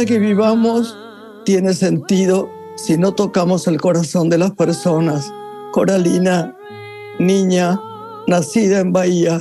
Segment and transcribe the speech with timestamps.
[0.00, 0.98] Que vivamos
[1.44, 5.32] tiene sentido si no tocamos el corazón de las personas.
[5.70, 6.54] Coralina,
[7.20, 7.80] niña,
[8.26, 9.40] nacida en Bahía.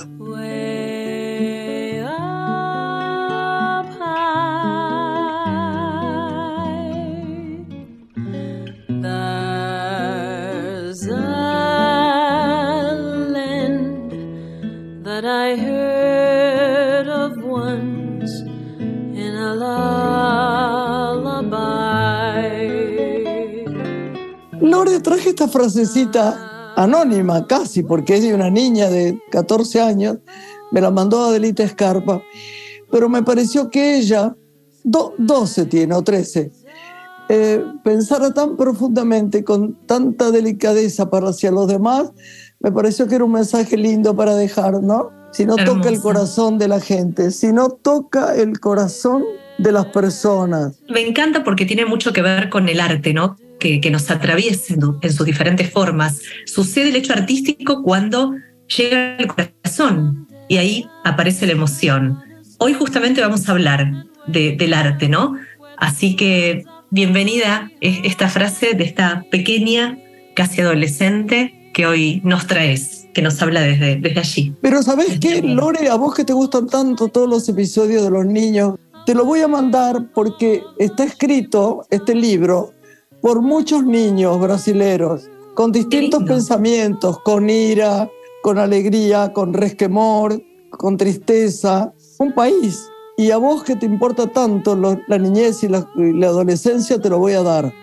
[25.73, 30.17] Frasecita anónima casi, porque es de una niña de 14 años,
[30.71, 32.21] me la mandó Adelita Escarpa,
[32.91, 34.35] pero me pareció que ella,
[34.83, 36.51] 12 tiene o 13,
[37.29, 42.11] eh, pensara tan profundamente, con tanta delicadeza para hacia los demás,
[42.59, 45.09] me pareció que era un mensaje lindo para dejar, ¿no?
[45.31, 49.23] Si no toca el corazón de la gente, si no toca el corazón
[49.57, 50.79] de las personas.
[50.89, 53.35] Me encanta porque tiene mucho que ver con el arte, ¿no?
[53.63, 56.19] Que, que nos atraviesa en sus diferentes formas.
[56.45, 58.33] Sucede el hecho artístico cuando
[58.67, 62.19] llega al corazón y ahí aparece la emoción.
[62.57, 65.35] Hoy justamente vamos a hablar de, del arte, ¿no?
[65.77, 69.97] Así que bienvenida esta frase de esta pequeña,
[70.35, 74.53] casi adolescente, que hoy nos traes, que nos habla desde, desde allí.
[74.61, 75.87] Pero ¿sabes qué, Lore?
[75.87, 78.75] A vos que te gustan tanto todos los episodios de los niños,
[79.05, 82.73] te lo voy a mandar porque está escrito este libro
[83.23, 88.09] por muchos niños brasileros con distintos pensamientos, con ira,
[88.41, 91.93] con alegría, con resquemor, con tristeza.
[92.19, 92.89] Un país.
[93.17, 95.87] Y a vos que te importa tanto la niñez y la,
[96.27, 97.73] adolescencia, te lo voy a dar.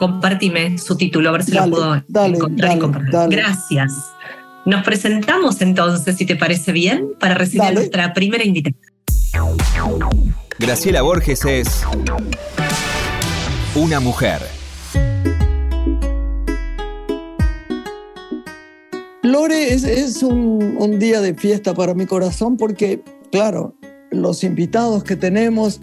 [0.00, 3.38] Compartime su título, a ver si lo puedo encontrar y compartir.
[3.38, 3.92] Gracias.
[4.66, 8.82] Nos presentamos entonces, si te parece bien, para recibir nuestra primera invitación.
[10.58, 11.84] Graciela Borges es
[13.76, 14.61] una mujer.
[19.32, 23.74] Lore es, un, un, día de fiesta para mi corazón porque, claro,
[24.10, 25.80] los invitados que tenemos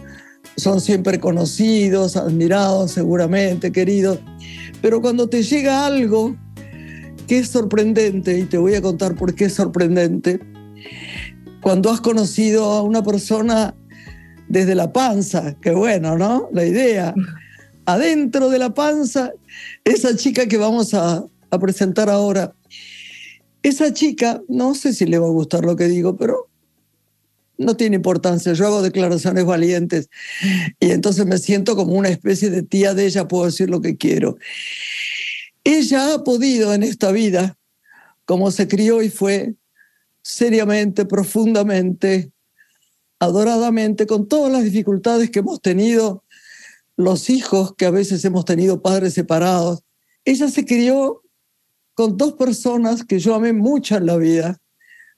[0.55, 4.19] son siempre conocidos, admirados seguramente, queridos,
[4.83, 6.37] pero cuando te llega algo
[7.27, 10.39] que es sorprendente, y te voy a contar por qué es sorprendente,
[11.61, 13.73] cuando has conocido a una persona
[14.47, 16.49] desde la panza, qué bueno, ¿no?
[16.53, 17.15] La idea.
[17.87, 19.31] Adentro de la panza,
[19.83, 22.53] esa chica que vamos a, a presentar ahora,
[23.63, 26.49] esa chica, no sé si le va a gustar lo que digo, pero
[27.57, 28.53] no tiene importancia.
[28.53, 30.09] Yo hago declaraciones valientes
[30.79, 33.97] y entonces me siento como una especie de tía de ella, puedo decir lo que
[33.97, 34.37] quiero.
[35.63, 37.57] Ella ha podido en esta vida,
[38.25, 39.55] como se crió y fue
[40.23, 42.31] seriamente, profundamente
[43.19, 46.23] adoradamente con todas las dificultades que hemos tenido,
[46.95, 49.83] los hijos que a veces hemos tenido padres separados.
[50.23, 51.21] Ella se crió
[51.99, 54.57] con dos personas que yo amé mucho en la vida.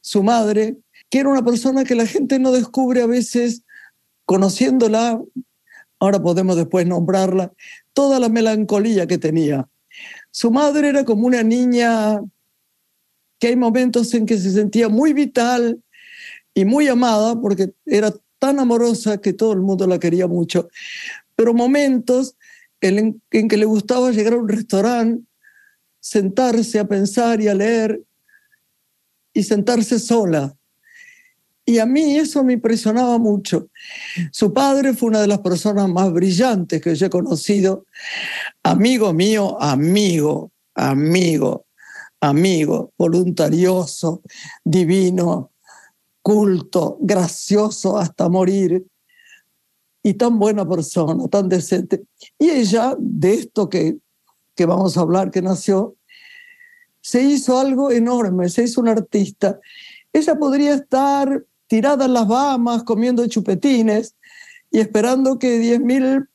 [0.01, 0.77] Su madre,
[1.11, 3.61] que era una persona que la gente no descubre a veces
[4.25, 5.21] conociéndola,
[5.99, 7.53] ahora podemos después nombrarla,
[7.93, 9.69] toda la melancolía que tenía.
[10.31, 12.19] Su madre era como una niña
[13.37, 15.83] que hay momentos en que se sentía muy vital,
[16.55, 20.67] y muy amada porque era tan amorosa que todo el mundo la quería mucho,
[21.35, 22.35] pero momentos
[22.81, 25.23] en, que le gustaba llegar a un restaurante,
[26.01, 28.01] sentarse a pensar y a leer
[29.33, 30.53] y sentarse sola.
[31.63, 33.69] Y a mí eso me impresionaba mucho.
[34.31, 37.85] Su padre fue una de las personas más brillantes que yo he conocido.
[38.63, 41.65] Amigo mío, amigo, amigo,
[42.19, 44.21] amigo, voluntarioso,
[44.65, 45.51] divino,
[46.21, 48.85] culto, gracioso hasta morir
[50.03, 52.03] y tan buena persona, tan decente.
[52.39, 53.97] Y ella, de esto que,
[54.55, 55.95] que vamos a hablar, que nació,
[57.01, 59.59] se hizo algo enorme, se hizo una artista.
[60.13, 64.15] Ella podría estar tirada en las Bahamas comiendo chupetines
[64.69, 66.27] y esperando que 10.000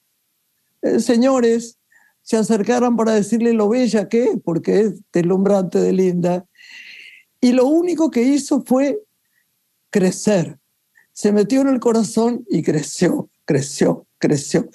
[0.83, 1.79] eh, señores
[2.23, 6.45] se acercaran para decirle lo bella que es, porque es deslumbrante de linda.
[7.41, 9.01] Y lo único que hizo fue
[9.91, 10.59] crecer.
[11.17, 14.69] Se metió en el corazón y creció, creció, creció.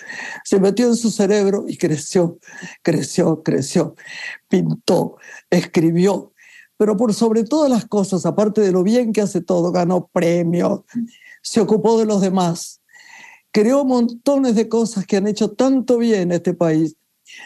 [0.43, 2.39] Se metió en su cerebro y creció,
[2.81, 3.93] creció, creció.
[4.47, 5.17] Pintó,
[5.51, 6.33] escribió,
[6.77, 10.81] pero por sobre todas las cosas, aparte de lo bien que hace todo, ganó premios,
[11.43, 12.81] se ocupó de los demás,
[13.51, 16.95] creó montones de cosas que han hecho tanto bien a este país.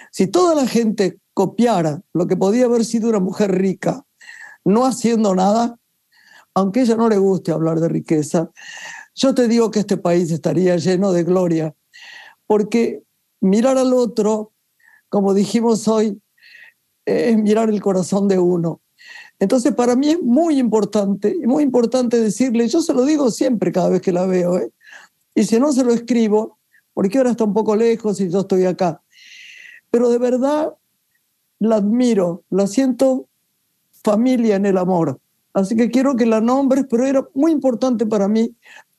[0.10, 4.06] Si toda la gente copiara lo que podía haber sido una mujer rica,
[4.64, 5.78] no haciendo nada,
[6.56, 8.50] aunque ella no le guste hablar de riqueza,
[9.14, 11.76] yo te digo que este país estaría lleno de gloria,
[12.48, 13.04] porque
[13.42, 14.54] mirar al otro,
[15.10, 16.20] como dijimos hoy,
[17.06, 18.82] es mirar el corazón de uno.
[19.38, 23.90] Entonces, para mí es muy importante, muy importante decirle, yo se lo digo siempre cada
[23.90, 24.72] vez que la veo, ¿eh?
[25.36, 26.58] y si no se lo escribo,
[26.94, 29.02] porque ahora está un poco lejos y yo estoy acá.
[29.92, 30.74] Pero de verdad
[31.60, 33.28] la admiro, la siento
[34.04, 35.20] familia en el amor.
[35.56, 38.52] Así que quiero que la nombres, pero era muy importante para mí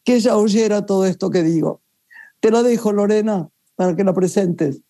[0.05, 1.83] que ella oyera todo esto que digo.
[2.41, 4.81] Te la dejo, Lorena, para que la presentes.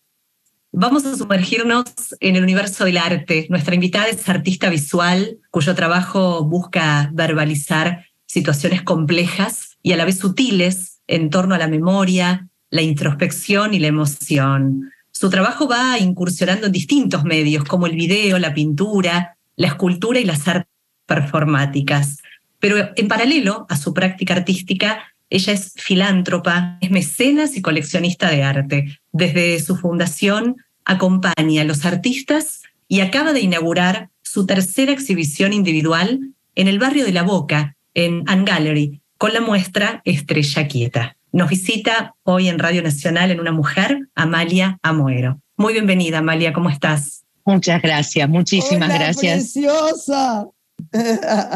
[0.71, 1.83] Vamos a sumergirnos
[2.21, 3.47] en el universo del arte.
[3.49, 10.19] Nuestra invitada es artista visual, cuyo trabajo busca verbalizar situaciones complejas y a la vez
[10.19, 14.89] sutiles en torno a la memoria, la introspección y la emoción.
[15.11, 20.23] Su trabajo va incursionando en distintos medios, como el video, la pintura, la escultura y
[20.23, 20.76] las artes
[21.07, 22.19] performáticas.
[22.59, 28.43] Pero en paralelo a su práctica artística, ella es filántropa, es mecenas y coleccionista de
[28.43, 28.99] arte.
[29.11, 36.19] Desde su fundación acompaña a los artistas y acaba de inaugurar su tercera exhibición individual
[36.55, 41.17] en el barrio de La Boca, en An Gallery, con la muestra Estrella Quieta.
[41.31, 45.41] Nos visita hoy en Radio Nacional en una mujer, Amalia Amoero.
[45.57, 47.25] Muy bienvenida, Amalia, ¿cómo estás?
[47.45, 49.53] Muchas gracias, muchísimas Hola, gracias.
[49.53, 50.47] Preciosa.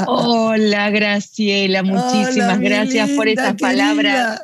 [0.07, 4.41] Hola, Graciela, muchísimas Hola, gracias por esas palabras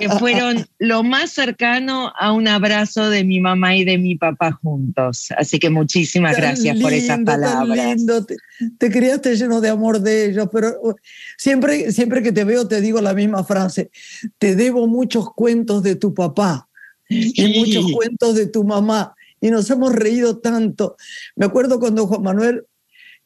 [0.00, 4.52] que fueron lo más cercano a un abrazo de mi mamá y de mi papá
[4.52, 5.28] juntos.
[5.36, 7.96] Así que muchísimas Tan gracias por esas tan palabras.
[7.96, 8.24] lindo.
[8.24, 8.36] Te,
[8.78, 10.94] te criaste lleno de amor de ellos, pero uh,
[11.36, 13.90] siempre, siempre que te veo te digo la misma frase.
[14.38, 16.68] Te debo muchos cuentos de tu papá
[17.08, 19.14] y muchos cuentos de tu mamá.
[19.40, 20.96] Y nos hemos reído tanto.
[21.34, 22.64] Me acuerdo cuando Juan Manuel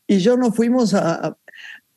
[0.06, 1.36] y yo nos fuimos a,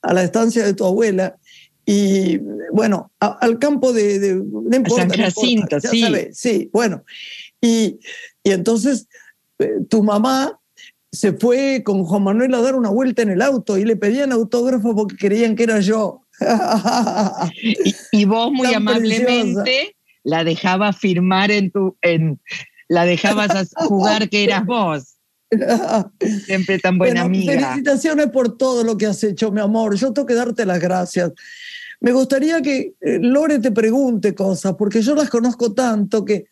[0.02, 1.38] a la estancia de tu abuela
[1.86, 2.38] y,
[2.72, 4.20] bueno, a- al campo de...
[4.20, 6.02] de no importa, no importa, Jacinto, ya sí.
[6.02, 7.04] sabes, sí, bueno.
[7.62, 8.00] Y,
[8.44, 9.08] y entonces
[9.60, 10.60] eh, tu mamá
[11.12, 14.32] se fue con Juan Manuel a dar una vuelta en el auto y le pedían
[14.32, 16.22] autógrafo porque creían que era yo.
[17.62, 22.40] Y, y vos muy Tan amablemente la dejabas firmar en tu, en,
[22.88, 25.16] la dejabas jugar que eras vos.
[26.46, 27.54] Siempre tan buena Bueno, amiga.
[27.54, 29.96] Felicitaciones por todo lo que has hecho, mi amor.
[29.96, 31.32] Yo tengo que darte las gracias.
[32.02, 36.46] Me gustaría que eh, Lore te pregunte cosas, porque yo las conozco tanto que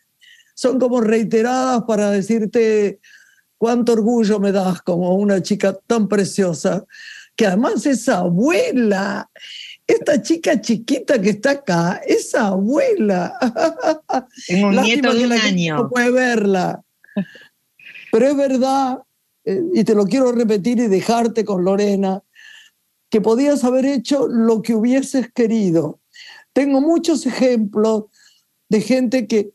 [0.53, 2.99] son como reiteradas para decirte
[3.57, 6.85] cuánto orgullo me das como una chica tan preciosa,
[7.35, 9.29] que además es abuela.
[9.85, 13.33] Esta chica chiquita que está acá es abuela.
[14.47, 15.75] Tengo un Lástima nieto de un año.
[15.77, 16.81] No puede verla.
[18.11, 18.99] Pero es verdad,
[19.45, 22.21] eh, y te lo quiero repetir y dejarte con Lorena,
[23.09, 25.99] que podías haber hecho lo que hubieses querido.
[26.53, 28.05] Tengo muchos ejemplos
[28.69, 29.51] de gente que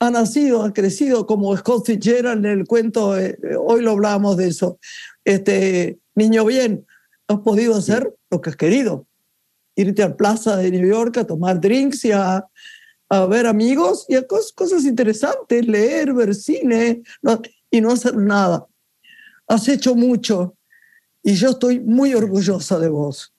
[0.00, 4.48] ha nacido, ha crecido como Scott Fitzgerald en el cuento, eh, hoy lo hablamos de
[4.48, 4.78] eso.
[5.24, 6.84] Este, niño bien,
[7.28, 9.06] has podido hacer lo que has querido.
[9.76, 12.44] Irte a Plaza de New York a tomar drinks y a,
[13.10, 17.40] a ver amigos y a cos- cosas interesantes, leer, ver cine no-
[17.72, 18.66] y no hacer nada.
[19.48, 20.54] Has hecho mucho
[21.24, 23.32] y yo estoy muy orgullosa de vos.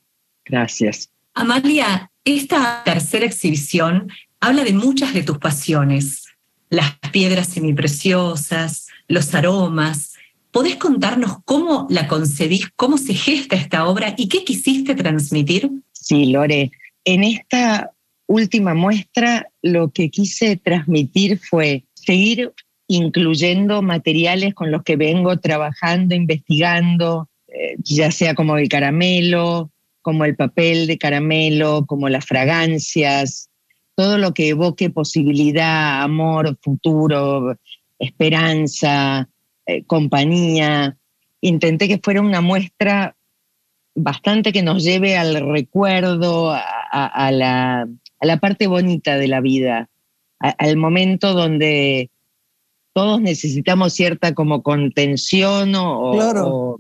[0.44, 1.10] Gracias.
[1.34, 4.12] Amalia, esta tercera exhibición
[4.42, 6.26] habla de muchas de tus pasiones,
[6.70, 10.14] las piedras semipreciosas, los aromas.
[10.52, 15.70] ¿Podés contarnos cómo la concebís, cómo se gesta esta obra y qué quisiste transmitir?
[15.92, 16.72] Sí, Lore.
[17.06, 17.92] En esta
[18.28, 22.52] última muestra lo que quise transmitir fue seguir
[22.96, 29.72] incluyendo materiales con los que vengo trabajando, investigando, eh, ya sea como el caramelo,
[30.02, 33.50] como el papel de caramelo, como las fragancias,
[33.96, 37.58] todo lo que evoque posibilidad, amor, futuro,
[37.98, 39.28] esperanza,
[39.66, 40.96] eh, compañía.
[41.42, 43.16] Intenté que fuera una muestra
[43.96, 47.88] bastante que nos lleve al recuerdo, a, la,
[48.20, 49.90] a la parte bonita de la vida,
[50.40, 52.10] al momento donde
[52.94, 56.48] todos necesitamos cierta como contención o, Claro.
[56.48, 56.80] o-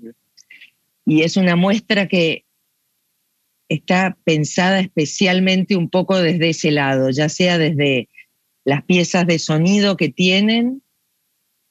[1.05, 2.45] y es una muestra que
[3.69, 8.09] está pensada especialmente un poco desde ese lado, ya sea desde
[8.65, 10.81] las piezas de sonido que tienen,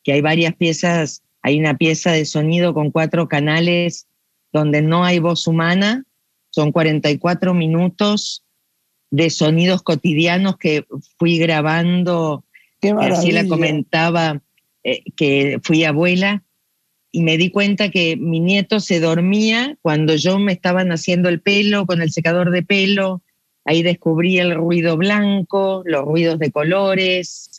[0.02, 4.06] que hay varias piezas, hay una pieza de sonido con cuatro canales
[4.52, 6.04] donde no hay voz humana,
[6.50, 8.44] son 44 minutos
[9.10, 10.84] de sonidos cotidianos que
[11.18, 12.44] fui grabando
[12.82, 13.42] Qué Así maravilla.
[13.44, 14.42] la comentaba
[14.82, 16.42] eh, que fui abuela
[17.12, 21.40] y me di cuenta que mi nieto se dormía cuando yo me estaban haciendo el
[21.40, 23.22] pelo con el secador de pelo.
[23.64, 27.52] Ahí descubrí el ruido blanco, los ruidos de colores.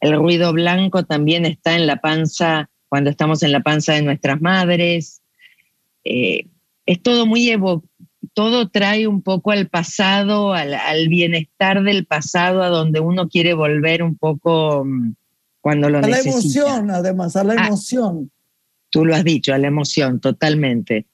[0.00, 4.40] El ruido blanco también está en la panza, cuando estamos en la panza de nuestras
[4.40, 5.20] madres.
[6.04, 6.46] Eh,
[6.86, 7.84] es todo muy evo
[8.34, 14.02] todo trae un poco al pasado, al, bienestar del pasado, a donde uno quiere volver
[14.02, 15.14] un poco mm,
[15.60, 16.28] cuando lo necesita.
[16.28, 18.30] A la emoción, además, a la ah, emoción.
[18.90, 21.06] Tú lo has dicho, a la emoción, totalmente.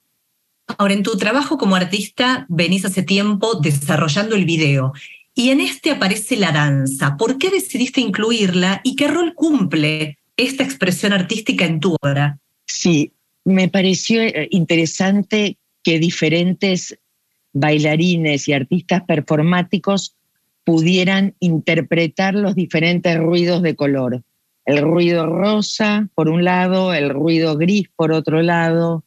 [0.77, 4.93] Ahora, en tu trabajo como artista venís hace tiempo desarrollando el video
[5.33, 7.17] y en este aparece la danza.
[7.17, 12.39] ¿Por qué decidiste incluirla y qué rol cumple esta expresión artística en tu obra?
[12.65, 13.13] Sí,
[13.45, 16.97] me pareció eh, interesante que diferentes
[17.53, 20.15] bailarines y artistas performáticos
[20.63, 24.21] pudieran interpretar los diferentes ruidos de color.
[24.65, 29.03] El ruido rosa por un lado, el ruido gris por otro lado.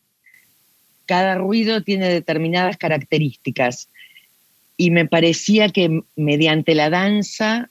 [1.07, 3.89] Cada ruido tiene determinadas características
[4.77, 7.71] y me parecía que mediante la danza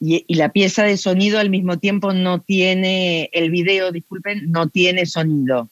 [0.00, 5.06] y, la pieza de sonido al mismo tiempo no tiene, el video, disculpen, no tiene
[5.06, 5.68] sonido.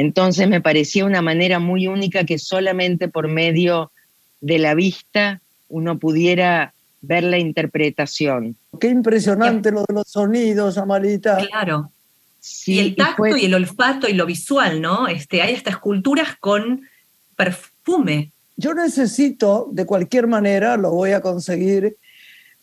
[0.00, 3.92] Entonces me parecía una manera muy única que solamente por medio
[4.40, 8.56] de la vista uno pudiera ver la interpretación.
[8.80, 11.36] Qué impresionante lo de los sonidos, Amalita.
[11.46, 11.90] Claro.
[12.40, 15.06] Sí, y el tacto y, el olfato y lo visual, ¿no?
[15.06, 16.80] Este, hay estas esculturas con
[17.36, 18.30] perfume.
[18.56, 21.98] Yo necesito, de cualquier manera, lo voy a conseguir,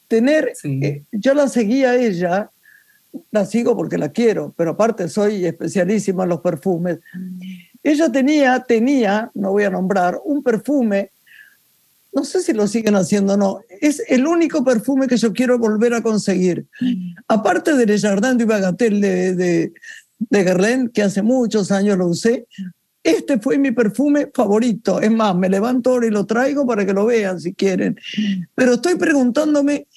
[0.08, 2.50] tener, eh, yo la seguía a ella,
[3.32, 7.00] la sigo porque la quiero, pero aparte soy especialísima en los perfumes.
[7.84, 11.12] Ella tenía, tenía, no voy a nombrar, un perfume,
[12.14, 15.60] no sé si lo siguen haciendo o no, es el único perfume que yo quiero
[15.60, 16.66] volver a conseguir.
[17.28, 19.74] Aparte de Le Jardin du Bagatelle de, de,
[20.20, 22.48] de Guerlain, que hace muchos años lo usé,
[23.08, 25.00] este fue mi perfume favorito.
[25.00, 27.98] Es más, me levanto ahora y lo traigo para que lo vean si quieren.
[28.54, 29.88] Pero estoy preguntándome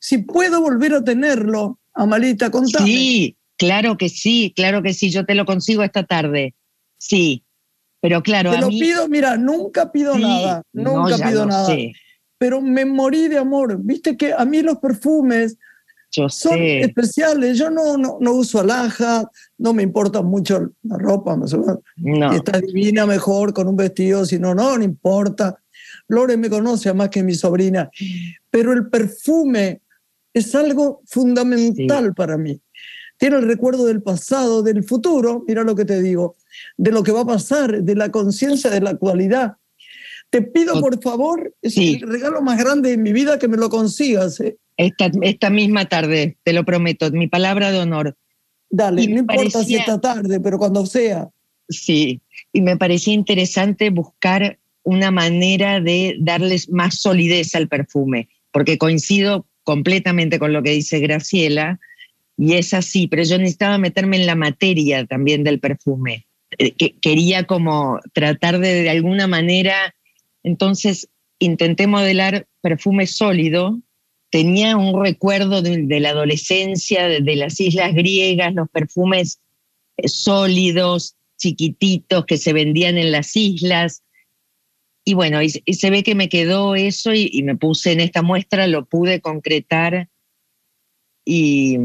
[0.00, 1.78] si puedo volver a tenerlo.
[1.96, 2.86] Amalita, contame.
[2.86, 5.10] Sí, claro que sí, claro que sí.
[5.10, 6.54] Yo te lo consigo esta tarde.
[6.98, 7.42] Sí.
[8.00, 8.52] Pero claro.
[8.52, 10.62] Te lo pido, mira, nunca pido nada.
[10.72, 11.74] Nunca pido nada.
[12.38, 13.78] Pero me morí de amor.
[13.82, 15.56] Viste que a mí los perfumes
[16.28, 17.58] son especiales.
[17.58, 21.36] Yo no, no, uso alhaja, no me importa mucho la ropa.
[21.36, 22.30] No.
[22.30, 25.58] Si está divina, mejor con un vestido, si no, no, no importa.
[26.08, 27.90] Lore me conoce más que mi sobrina.
[28.50, 29.80] Pero el perfume
[30.36, 32.60] es algo fundamental para mí.
[33.16, 36.36] Tiene el recuerdo del pasado, del futuro, mira lo que te digo,
[36.76, 39.54] de lo que va a pasar, de la conciencia de la actualidad.
[40.28, 43.70] Te pido, por favor, es el regalo más grande de mi vida que me lo
[43.70, 44.38] consigas.
[44.40, 44.58] ¿eh?
[44.76, 48.14] Esta, misma tarde, te lo prometo, mi palabra de honor.
[48.68, 51.30] Dale, no importa si esta tarde, pero cuando sea.
[51.70, 52.20] Sí,
[52.52, 59.46] y me parecía interesante buscar una manera de darles más solidez al perfume, porque coincido
[59.66, 61.80] completamente con lo que dice Graciela,
[62.38, 66.26] y es así, pero yo necesitaba meterme en la materia también del perfume.
[66.56, 69.92] Eh, quería como tratar de de alguna manera,
[70.44, 71.08] entonces
[71.40, 73.80] intenté modelar perfume sólido,
[74.30, 79.40] tenía un recuerdo de, la adolescencia, de, las islas griegas, los perfumes
[79.96, 84.04] eh, sólidos, chiquititos que se vendían en las islas.
[85.08, 88.66] Y bueno, y, se ve que me quedó eso y, me puse en esta muestra,
[88.66, 90.08] lo pude concretar.
[91.24, 91.78] Y,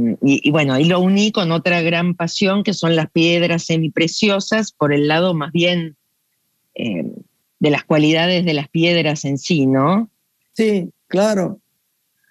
[0.50, 5.08] bueno, y lo uní con otra gran pasión que son las piedras semipreciosas, por el
[5.08, 5.98] lado más bien
[6.74, 7.06] eh,
[7.60, 10.10] de las cualidades de las piedras en sí, ¿no?
[10.54, 11.60] Sí, claro.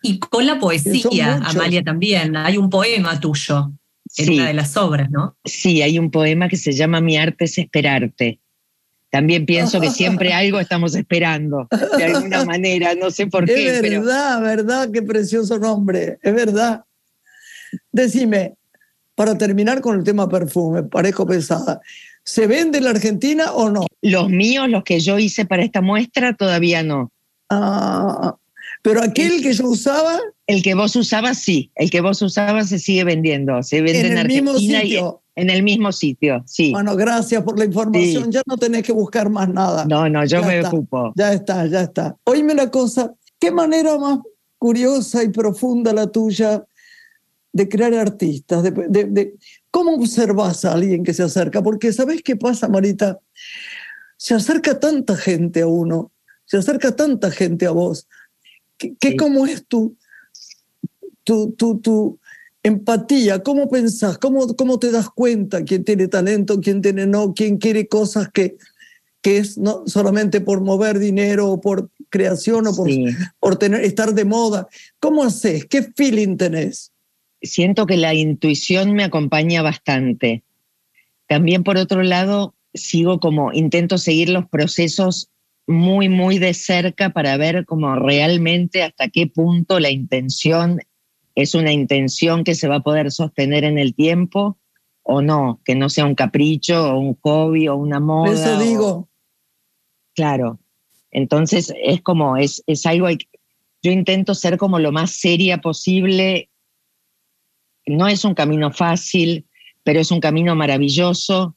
[0.03, 2.37] Y con la poesía, Amalia, también.
[2.37, 3.71] Hay un poema tuyo
[4.17, 5.37] en una de las obras, ¿no?
[5.45, 8.40] Sí, hay un poema que se llama Mi arte es esperarte.
[9.11, 13.77] También pienso que siempre algo estamos esperando, de alguna manera, no sé por qué.
[13.77, 16.85] Es verdad, verdad, qué precioso nombre, es verdad.
[17.93, 18.55] Decime,
[19.15, 21.81] para terminar con el tema perfume, parezco pesada,
[22.25, 23.87] ¿se vende en la Argentina o no?
[24.01, 27.13] Los míos, los que yo hice para esta muestra, todavía no.
[27.49, 28.37] Ah,
[28.83, 30.19] pero aquel que yo usaba.
[30.47, 31.71] El que vos usabas, sí.
[31.75, 33.63] El que vos usabas se sigue vendiendo.
[33.63, 35.23] Se vende en, el mismo sitio.
[35.37, 36.73] en el mismo sitio, sí.
[36.73, 38.33] Bueno, gracias por la información.
[38.33, 39.85] Ya no tenés que buscar más nada.
[39.85, 41.13] No, no, yo me ocupo.
[41.15, 42.17] Ya está, ya está.
[42.25, 43.15] Oíme una cosa.
[43.39, 44.19] ¿Qué manera más
[44.59, 46.65] curiosa y profunda la tuya
[47.53, 48.63] de crear artistas?
[48.63, 49.35] De,
[49.71, 51.63] ¿Cómo observas a alguien que se acerca?
[51.63, 53.21] Porque ¿sabés qué pasa, Marita?
[54.17, 56.13] Se acerca tanta gente a uno,
[56.45, 58.07] se acerca tanta gente a vos
[58.99, 59.97] ¿Qué, ¿Cómo es tu,
[61.25, 62.19] tu, tu, tu,
[62.63, 63.43] empatía?
[63.43, 64.19] ¿Cómo pensás?
[64.19, 68.57] ¿Cómo, ¿Cómo te das cuenta quién tiene talento, quién tiene no, quién quiere cosas que,
[69.23, 72.89] que es no solamente por mover dinero o por creación o por,
[73.39, 74.69] por tener, estar de moda?
[74.99, 75.67] ¿Cómo haces?
[75.67, 76.93] ¿Qué feeling tenés?
[77.43, 80.43] siento que la intuición me acompaña bastante.
[81.27, 85.30] También por otro lado, sigo como, intento seguir los procesos
[85.71, 90.81] muy, muy de cerca para ver como realmente hasta qué punto la intención
[91.37, 94.59] es una intención que se va a poder sostener en el tiempo
[95.03, 98.33] o no, que no sea un capricho o un hobby o una moda.
[98.33, 99.09] Eso digo.
[100.15, 100.59] Claro.
[101.13, 103.09] Entonces es como, es, es algo,
[103.83, 106.51] yo intento ser como lo más seria posible.
[107.87, 109.47] No es un camino fácil,
[109.85, 111.57] pero es un camino maravilloso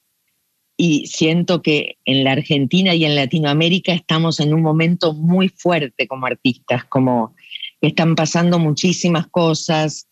[0.86, 6.10] y siento que en la Argentina y en Latinoamérica estamos en un momento muy fuerte
[6.10, 7.34] como artistas, como
[7.80, 10.10] están pasando muchísimas cosas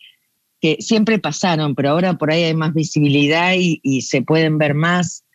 [0.62, 5.26] que siempre pasaron, pero ahora por ahí hay más visibilidad y, se pueden ver más.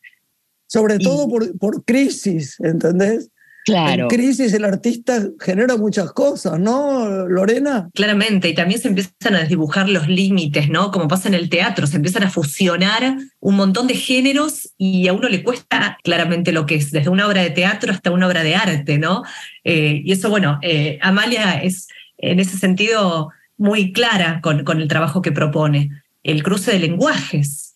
[0.69, 3.31] Sobre todo por, por crisis, ¿entendés?
[3.67, 4.05] Claro.
[4.05, 7.91] En crisis el artista genera muchas cosas, ¿no, Lorena?
[7.95, 10.93] Claramente, y también se empiezan a desdibujar los límites, ¿no?
[10.93, 15.13] Como pasa en el teatro, se empiezan a fusionar un montón de géneros y a
[15.13, 18.45] uno le cuesta claramente lo que es, desde una obra de teatro hasta una obra
[18.45, 19.25] de arte, ¿no?
[19.65, 24.87] Eh, y eso, bueno, eh, Amalia es en ese sentido muy clara con, con el
[24.87, 25.91] trabajo que propone,
[26.23, 27.67] el cruce de lenguajes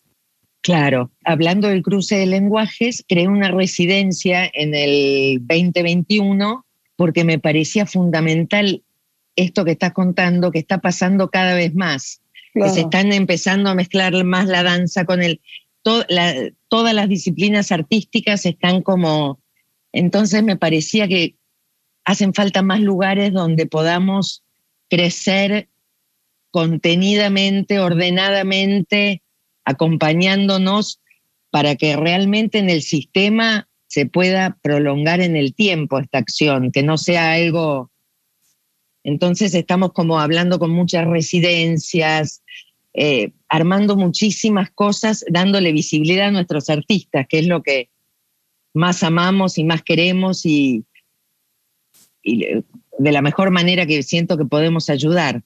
[0.61, 6.65] Claro, hablando del cruce de lenguajes, creé una residencia en el 2021
[6.95, 8.83] porque me parecía fundamental
[9.35, 12.21] esto que estás contando, que está pasando cada vez más,
[12.53, 15.41] que se están empezando a mezclar más la danza con el...
[15.81, 19.39] todas las disciplinas artísticas están como...
[19.93, 21.35] Entonces me parecía que
[22.05, 24.43] hacen falta más lugares donde podamos
[24.89, 25.69] crecer
[26.51, 29.23] contenidamente, ordenadamente,
[29.71, 31.01] acompañándonos
[31.49, 36.83] para que realmente en el sistema se pueda prolongar en el tiempo esta acción, que
[36.83, 37.91] no sea algo...
[39.03, 42.43] Entonces estamos como hablando con muchas residencias,
[42.93, 47.89] eh, armando muchísimas cosas, dándole visibilidad a nuestros artistas, que es lo que
[48.73, 50.85] más amamos y más queremos y,
[52.21, 52.45] y
[52.99, 55.43] de la mejor manera que siento que podemos ayudar.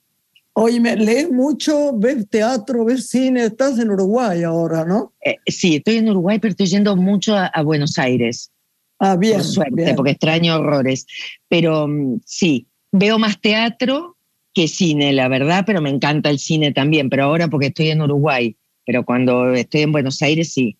[0.58, 5.12] Oye, lees mucho, ves teatro, ves cine, estás en Uruguay ahora, ¿no?
[5.22, 8.50] Eh, sí, estoy en Uruguay, pero estoy yendo mucho a, Buenos Aires.
[8.98, 9.34] Ah, bien.
[9.34, 11.06] Por suerte, porque extraño horrores.
[11.46, 14.16] Pero mm, sí, veo más teatro
[14.54, 17.10] que cine, la verdad, pero me encanta el cine también.
[17.10, 20.78] Pero ahora porque estoy en Uruguay, pero cuando estoy en Buenos Aires sí.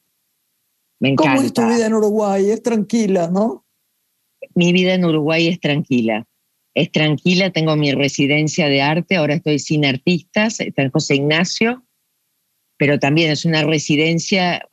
[1.00, 1.34] Me encanta.
[1.34, 2.48] ¿Cómo es tu vida en Uruguay?
[2.48, 3.66] Es tranquila, ¿no?
[4.54, 6.26] Mi vida en Uruguay es tranquila
[6.76, 11.82] es tranquila, tengo mi residencia de arte, ahora estoy sin artistas, está en José Ignacio,
[12.76, 14.68] pero también es una residencia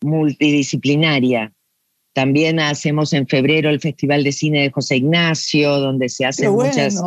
[0.00, 1.52] multidisciplinaria.
[2.14, 7.02] También hacemos en febrero el Festival de Cine de José Ignacio, donde se hacen muchas...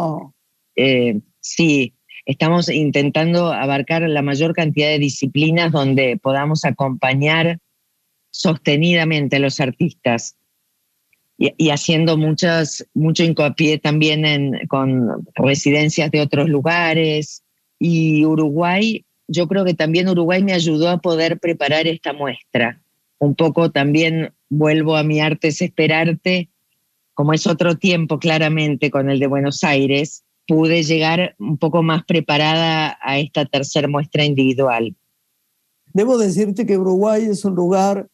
[0.76, 1.96] Eh, sí,
[2.28, 7.58] estamos intentando abarcar la mayor cantidad de disciplinas donde podamos acompañar
[8.30, 10.38] sostenidamente a los artistas
[11.38, 17.44] y, haciendo muchas, mucho hincapié también en, con residencias de otros lugares.
[17.80, 22.82] Y Uruguay, yo creo que también Uruguay me ayudó a poder preparar esta muestra.
[23.20, 26.50] Un poco también vuelvo a mi arte es esperarte,
[27.14, 32.04] como es otro tiempo claramente con el de Buenos Aires, pude llegar un poco más
[32.06, 34.96] preparada a esta tercera muestra individual.
[35.94, 38.08] Debo decirte que Uruguay es un lugar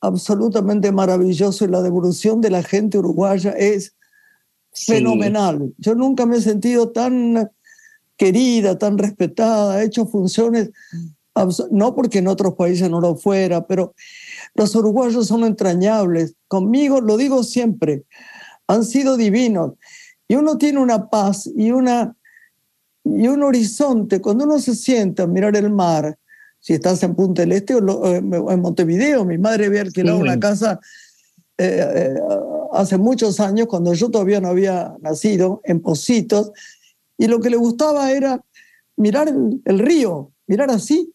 [0.00, 3.94] absolutamente maravilloso y la devolución de la gente uruguaya es
[4.72, 5.72] fenomenal.
[5.78, 7.50] Yo nunca me he sentido tan
[8.16, 10.70] querida, tan respetada, he hecho funciones,
[11.70, 13.94] no porque en otros países no lo fuera, pero
[14.54, 16.34] los uruguayos son entrañables.
[16.48, 18.04] Conmigo, lo digo siempre,
[18.66, 19.72] han sido divinos.
[20.28, 22.16] Y uno tiene una paz y, una,
[23.04, 24.20] y un horizonte.
[24.20, 26.18] Cuando uno se sienta a mirar el mar,
[26.66, 29.24] si estás en Punta del Este o eh, en Montevideo.
[29.24, 30.80] Mi madre había alquilado una casa
[31.58, 32.14] eh, eh,
[32.72, 36.50] hace muchos años, cuando yo todavía no había nacido, en Positos,
[37.16, 38.44] y lo que le gustaba era
[38.96, 41.14] mirar el, río, mirar así,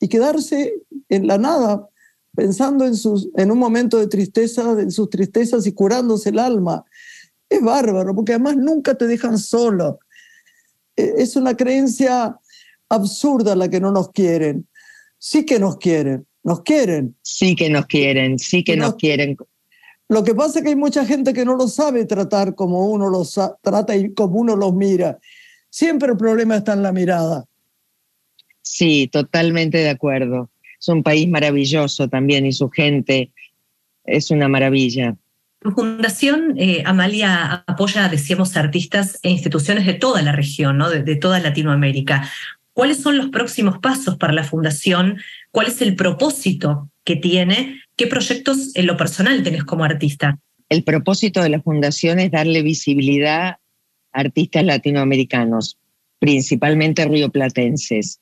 [0.00, 0.72] y quedarse
[1.10, 1.86] en la nada,
[2.34, 6.86] pensando en, sus, en un momento de tristeza, en sus tristezas y curándose el alma.
[7.50, 9.98] Es bárbaro, porque además nunca te dejan solo.
[10.96, 12.40] Es una creencia
[12.88, 14.66] absurda la que no nos quieren
[15.18, 17.16] sí que nos quieren, nos quieren.
[17.22, 19.36] Sí que nos quieren, sí que nos, quieren.
[20.08, 23.10] Lo que pasa es que hay mucha gente que no lo sabe tratar como uno
[23.10, 25.18] los trata y como uno los mira.
[25.70, 27.44] Siempre el problema está en la mirada.
[28.62, 30.50] Sí, totalmente de acuerdo.
[30.78, 33.30] Es un país maravilloso también y su gente
[34.04, 35.16] es una maravilla.
[35.60, 40.90] Tu fundación, eh, Amalia, apoya, decíamos, artistas e instituciones de toda la región, ¿no?
[40.90, 42.30] de, de toda Latinoamérica.
[42.76, 45.16] ¿Cuáles son los próximos pasos para la fundación?
[45.50, 47.80] ¿Cuál es el propósito que tiene?
[47.96, 50.38] ¿Qué proyectos en lo personal tenés como artista?
[50.68, 53.58] El propósito de la fundación es darle visibilidad a
[54.12, 55.78] artistas latinoamericanos,
[56.18, 58.20] principalmente rioplatenses.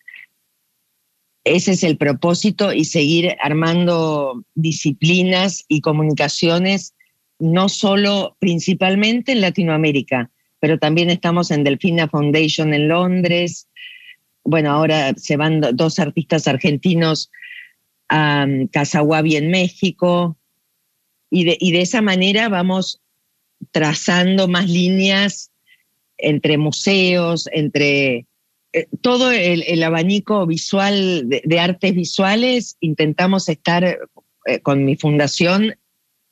[1.43, 6.95] Ese es el propósito y seguir armando disciplinas y comunicaciones,
[7.41, 13.67] no solo principalmente en Latinoamérica, pero también estamos en Delfina Foundation en Londres.
[14.45, 17.31] Bueno, ahora se van dos artistas argentinos
[18.09, 20.37] a um, Casaguabi en México.
[21.31, 23.01] Y de, y de esa manera vamos
[23.73, 25.51] trazando más líneas
[26.19, 28.27] entre museos, entre
[28.73, 35.77] eh, todo el, abanico visual de, artes visuales, intentamos estar eh, con mi fundación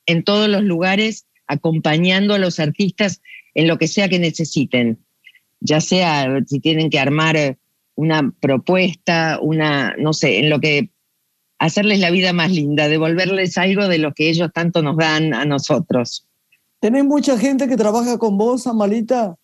[0.05, 3.21] en todos los lugares acompañando a los artistas
[3.55, 4.99] en lo que sea que necesiten,
[5.59, 7.57] ya sea si tienen que armar
[7.95, 10.89] una propuesta, una, no sé, en lo que
[11.59, 15.45] hacerles la vida más linda, devolverles algo de lo que ellos tanto nos dan a
[15.45, 16.27] nosotros.
[16.79, 19.35] ¿Tenés mucha gente que trabaja con vos, Amalita?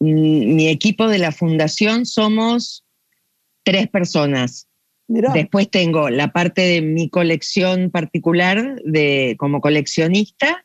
[0.00, 2.84] mi equipo de la fundación somos
[3.64, 4.68] tres personas.
[5.06, 10.64] Después tengo la parte de mi colección particular de, como coleccionista,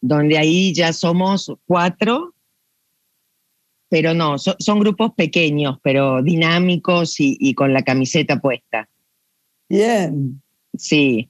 [0.00, 2.34] donde ahí ya somos cuatro,
[3.92, 8.88] pero no, son grupos pequeños, pero dinámicos y, y con la camiseta puesta.
[9.68, 10.40] Bien.
[10.78, 11.28] Sí.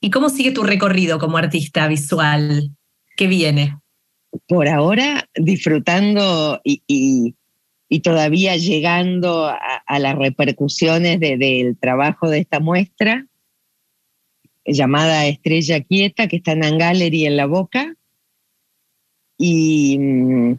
[0.00, 2.70] ¿Y cómo sigue tu recorrido como artista visual?
[3.14, 3.76] ¿Qué viene?
[4.46, 7.34] por ahora disfrutando y,
[8.02, 13.26] todavía llegando a, las repercusiones del trabajo de esta muestra
[14.64, 17.96] llamada Estrella Quieta, que está en Gallery en la boca.
[19.36, 20.58] Y mm,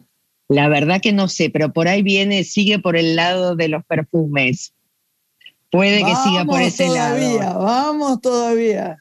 [0.52, 3.84] la verdad que no sé, pero por ahí viene, sigue por el lado de los
[3.84, 4.72] perfumes.
[5.70, 7.60] Puede que siga por ese lado.
[7.60, 8.98] Vamos todavía.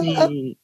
[0.00, 0.58] Sí.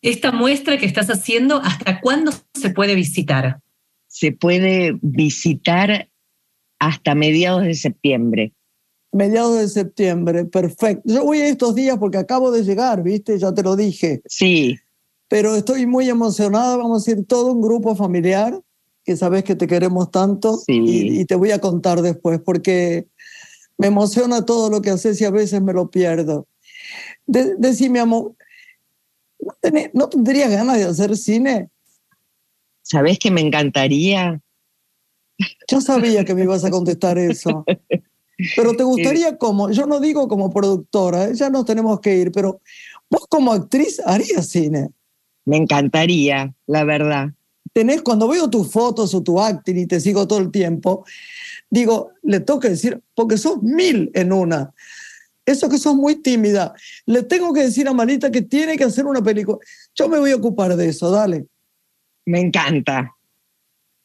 [0.00, 3.60] Esta muestra que estás haciendo, ¿hasta cuándo se puede visitar?
[4.06, 6.08] Se puede visitar
[6.78, 8.52] hasta mediados de septiembre.
[9.10, 11.02] Mediados de septiembre, perfecto.
[11.06, 13.38] Yo voy a estos días porque acabo de llegar, ¿viste?
[13.38, 14.20] Ya te lo dije.
[14.26, 14.78] Sí.
[15.28, 18.60] Pero estoy muy emocionada, vamos a ir todo un grupo familiar,
[19.06, 23.06] que sabes que te queremos tanto, y, te voy a contar después, porque
[23.78, 26.48] me emociona todo lo que haces y a veces me lo pierdo.
[27.26, 28.34] decime, amor,
[29.92, 31.68] ¿No, tendrías ganas de hacer cine?
[32.82, 34.40] ¿Sabes que me encantaría?
[35.68, 37.64] Yo sabía que me ibas a contestar eso.
[38.54, 41.34] Pero te gustaría como, yo no digo como productora, ¿eh?
[41.34, 42.60] ya nos tenemos que ir, pero
[43.10, 44.90] vos como actriz harías cine.
[45.44, 47.30] Me encantaría, la verdad.
[47.76, 51.04] Tenés, cuando veo tus fotos o tu acting y te sigo todo el tiempo,
[51.68, 54.72] digo, le toca decir, porque sos mil en una
[55.44, 56.72] eso que sos muy tímida,
[57.04, 59.58] le tengo que decir a Malita que tiene que hacer una película.
[59.94, 61.46] Yo me voy a ocupar de eso, dale.
[62.24, 63.14] Me encanta.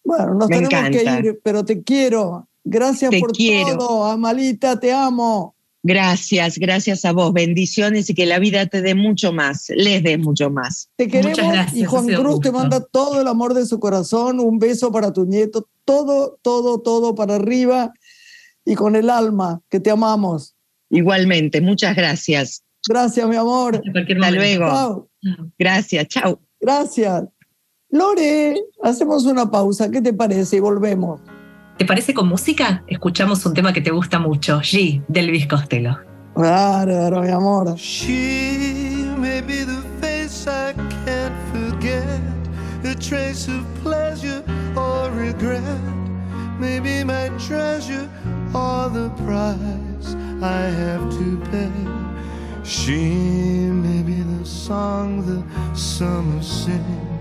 [0.03, 2.49] Bueno, nos tenemos que ir, pero te quiero.
[2.65, 5.55] Gracias por todo, Amalita, te amo.
[5.83, 7.33] Gracias, gracias a vos.
[7.33, 10.89] Bendiciones y que la vida te dé mucho más, les dé mucho más.
[10.95, 11.39] Te queremos
[11.73, 15.25] y Juan Cruz te manda todo el amor de su corazón, un beso para tu
[15.25, 17.93] nieto, todo, todo, todo para arriba
[18.63, 20.55] y con el alma, que te amamos.
[20.89, 22.63] Igualmente, muchas gracias.
[22.87, 23.75] Gracias, mi amor.
[23.75, 25.09] Hasta luego.
[25.57, 26.39] Gracias, chao.
[26.59, 27.23] Gracias.
[27.89, 29.89] Lore, hacemos una pausa.
[29.89, 30.57] ¿Qué te parece?
[30.57, 31.19] Y volvemos.
[31.81, 32.83] ¿Te parece con música?
[32.85, 35.97] Escuchamos un tema que te gusta mucho, G, de Elvis Costello.
[36.35, 37.75] Claro, mi amor.
[37.75, 42.21] She may be the face I can't forget,
[42.85, 44.43] a trace of pleasure
[44.75, 45.63] or regret,
[46.59, 48.07] maybe my treasure
[48.53, 50.15] or the prize.
[50.39, 51.71] I have to pay.
[52.63, 55.41] She may be the song the
[55.75, 57.20] summer sings,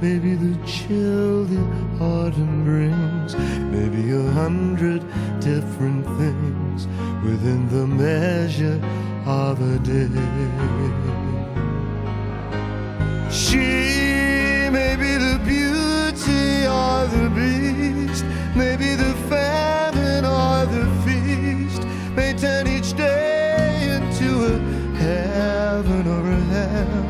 [0.00, 1.62] maybe the chill the
[2.00, 3.34] autumn brings,
[3.74, 5.00] maybe a hundred
[5.40, 6.86] different things
[7.24, 8.80] within the measure
[9.26, 10.08] of a day.
[13.30, 18.24] She may be the beauty or the beast,
[18.56, 21.82] maybe the famine or the feast
[22.16, 24.58] may turn each day into a
[24.96, 27.09] heaven or a hell.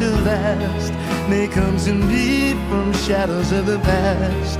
[0.00, 0.92] To last.
[1.28, 4.58] May comes indeed from shadows of the past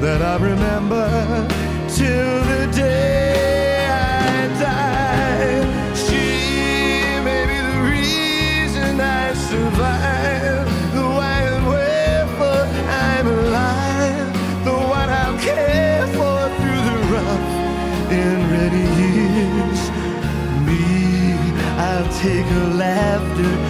[0.00, 1.06] that I remember
[1.88, 5.94] till the day I die.
[5.94, 6.26] She
[7.22, 12.64] may be the reason I survive, the why and wherefore
[13.06, 17.50] I'm alive, the one I'll care for through the rough
[18.10, 19.80] and ready years.
[20.66, 20.82] Me,
[21.78, 23.69] I'll take her laughter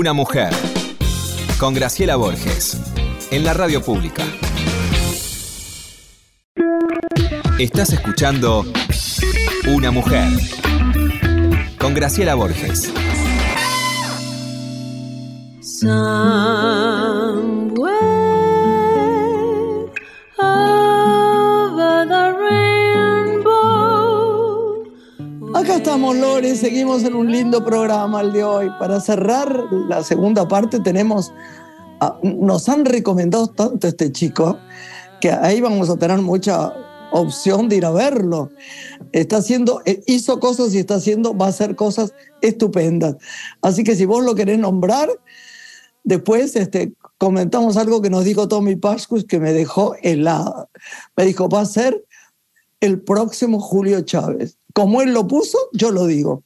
[0.00, 0.48] Una mujer.
[1.58, 2.80] Con Graciela Borges.
[3.30, 4.24] En la radio pública.
[7.58, 8.64] Estás escuchando
[9.68, 10.26] Una mujer.
[11.78, 12.90] Con Graciela Borges.
[26.48, 28.70] Seguimos en un lindo programa el de hoy.
[28.78, 31.32] Para cerrar la segunda parte tenemos,
[32.00, 34.58] ah, nos han recomendado tanto este chico
[35.20, 36.72] que ahí vamos a tener mucha
[37.12, 38.50] opción de ir a verlo.
[39.12, 43.16] Está haciendo, eh, hizo cosas y está haciendo, va a hacer cosas estupendas.
[43.60, 45.10] Así que si vos lo querés nombrar,
[46.04, 50.68] después este, comentamos algo que nos dijo Tommy Pascus que me dejó helada.
[51.16, 52.02] Me dijo, va a ser
[52.80, 54.59] el próximo Julio Chávez.
[54.72, 56.44] Como él lo puso, yo lo digo.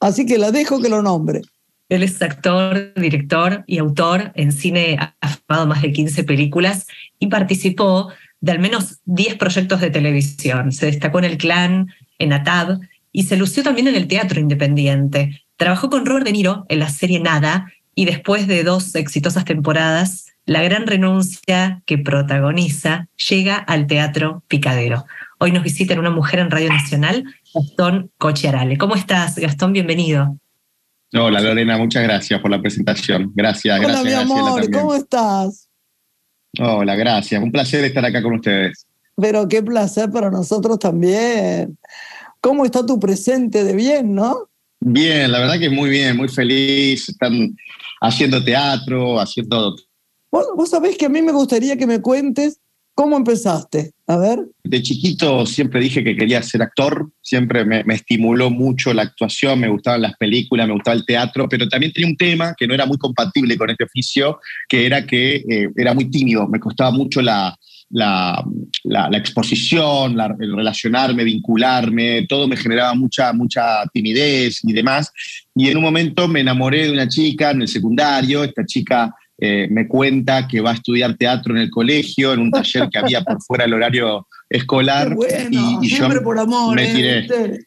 [0.00, 1.42] Así que la dejo que lo nombre.
[1.88, 4.32] Él es actor, director y autor.
[4.34, 6.86] En cine ha filmado más de 15 películas
[7.18, 10.72] y participó de al menos 10 proyectos de televisión.
[10.72, 12.80] Se destacó en El Clan, en ATAB
[13.12, 15.42] y se lució también en el teatro independiente.
[15.56, 20.26] Trabajó con Robert De Niro en la serie Nada y después de dos exitosas temporadas,
[20.44, 25.06] La Gran Renuncia que protagoniza llega al Teatro Picadero.
[25.38, 28.78] Hoy nos visita en una mujer en Radio Nacional, Gastón Cochiarale.
[28.78, 29.74] ¿Cómo estás, Gastón?
[29.74, 30.38] Bienvenido.
[31.12, 33.32] Hola Lorena, muchas gracias por la presentación.
[33.34, 34.26] Gracias, Hola, gracias.
[34.26, 34.70] mi amor.
[34.70, 35.68] ¿cómo estás?
[36.58, 37.42] Hola, gracias.
[37.42, 38.86] Un placer estar acá con ustedes.
[39.14, 41.76] Pero qué placer para nosotros también.
[42.40, 44.48] ¿Cómo está tu presente de bien, no?
[44.80, 47.10] Bien, la verdad que muy bien, muy feliz.
[47.10, 47.54] Están
[48.00, 49.76] haciendo teatro, haciendo...
[50.30, 52.58] Vos, vos sabés que a mí me gustaría que me cuentes
[52.96, 53.92] cómo empezaste.
[54.08, 54.38] A ver.
[54.64, 59.60] De chiquito siempre dije que quería ser actor, siempre me, me estimuló mucho la actuación,
[59.60, 62.74] me gustaban las películas, me gustaba el teatro, pero también tenía un tema que no
[62.74, 66.92] era muy compatible con este oficio, que era que eh, era muy tímido, me costaba
[66.92, 67.54] mucho la,
[67.90, 68.42] la,
[68.84, 75.12] la, la exposición, la- el relacionarme, vincularme, todo me generaba mucha, mucha timidez y demás.
[75.54, 79.68] Y en un momento me enamoré de una chica en el secundario, esta chica eh,
[79.70, 83.22] me cuenta que va a estudiar teatro en el colegio, en un taller que había
[83.22, 85.14] por fuera del horario escolar.
[85.16, 86.74] Bueno, y, y yo siempre por amor.
[86.74, 86.94] me ¿eh?
[86.94, 87.66] tiré.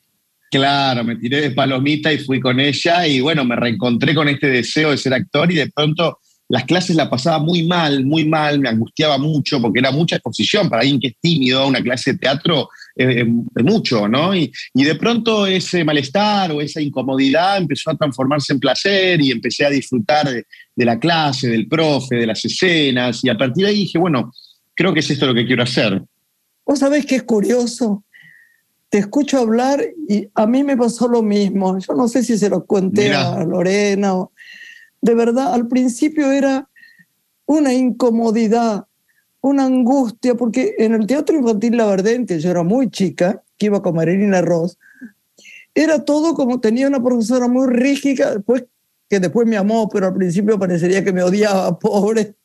[0.52, 4.48] Claro, me tiré de palomita y fui con ella y bueno, me reencontré con este
[4.48, 8.60] deseo de ser actor y de pronto las clases la pasaba muy mal, muy mal,
[8.60, 12.18] me angustiaba mucho porque era mucha exposición para alguien que es tímido, una clase de
[12.18, 14.36] teatro eh, eh, mucho, ¿no?
[14.36, 19.32] Y, y de pronto ese malestar o esa incomodidad empezó a transformarse en placer y
[19.32, 23.64] empecé a disfrutar de, de la clase, del profe, de las escenas y a partir
[23.66, 24.32] de ahí dije, bueno,
[24.76, 26.02] creo que es esto lo que quiero hacer.
[26.66, 28.04] Vos sabés que es curioso.
[28.90, 31.78] Te escucho hablar y a mí me pasó lo mismo.
[31.80, 34.16] Yo no sé si se lo conté a Lorena.
[34.16, 34.32] o-
[35.02, 36.68] De verdad, al principio era
[37.46, 38.86] una incomodidad,
[39.42, 43.82] una angustia, porque en el teatro infantil La Verdente, yo era muy chica, que iba
[43.82, 44.78] con Marilina Ross,
[45.74, 48.66] era todo como tenía una profesora muy rígida, después,
[49.10, 52.36] que después me amó, pero al principio parecería que me odiaba, pobre.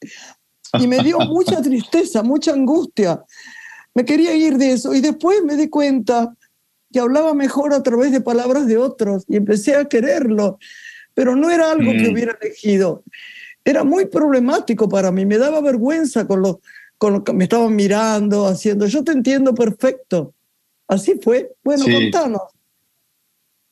[0.78, 3.22] Y me dio mucha tristeza, mucha angustia.
[3.94, 6.35] Me quería ir de eso y después me di cuenta
[6.92, 10.59] que hablaba mejor a través de palabras de otros y empecé a quererlo,
[11.12, 12.12] pero no era algo que Mm.
[12.12, 13.04] hubiera elegido.
[13.64, 16.61] Era muy problemático para mí, me daba vergüenza con lo,
[16.98, 18.87] con lo que me estaban mirando, haciendo.
[18.87, 20.35] Yo te entiendo perfecto.
[20.88, 21.50] Así fue.
[21.62, 21.92] Bueno, Sí.
[21.92, 22.42] contanos.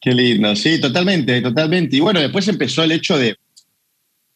[0.00, 1.96] Qué lindo, sí, totalmente, totalmente.
[1.96, 3.36] Y bueno, después empezó el hecho de,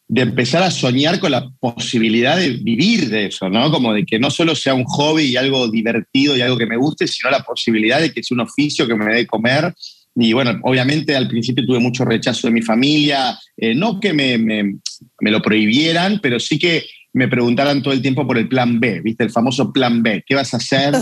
[0.07, 3.69] de empezar a soñar con la posibilidad de vivir de eso, ¿no?
[3.69, 6.77] Como de que no solo sea un hobby y algo divertido y algo que me
[6.77, 9.73] guste, sino la posibilidad de que sea un oficio que me dé comer.
[10.15, 14.37] Y bueno, obviamente al principio tuve mucho rechazo de mi familia, eh, no que me,
[14.37, 14.63] me,
[15.19, 16.85] me, lo prohibieran, pero sí que
[17.17, 19.23] me preguntaran todo el tiempo por el plan B, ¿viste?
[19.23, 20.23] El famoso plan B.
[20.25, 20.93] ¿Qué vas a hacer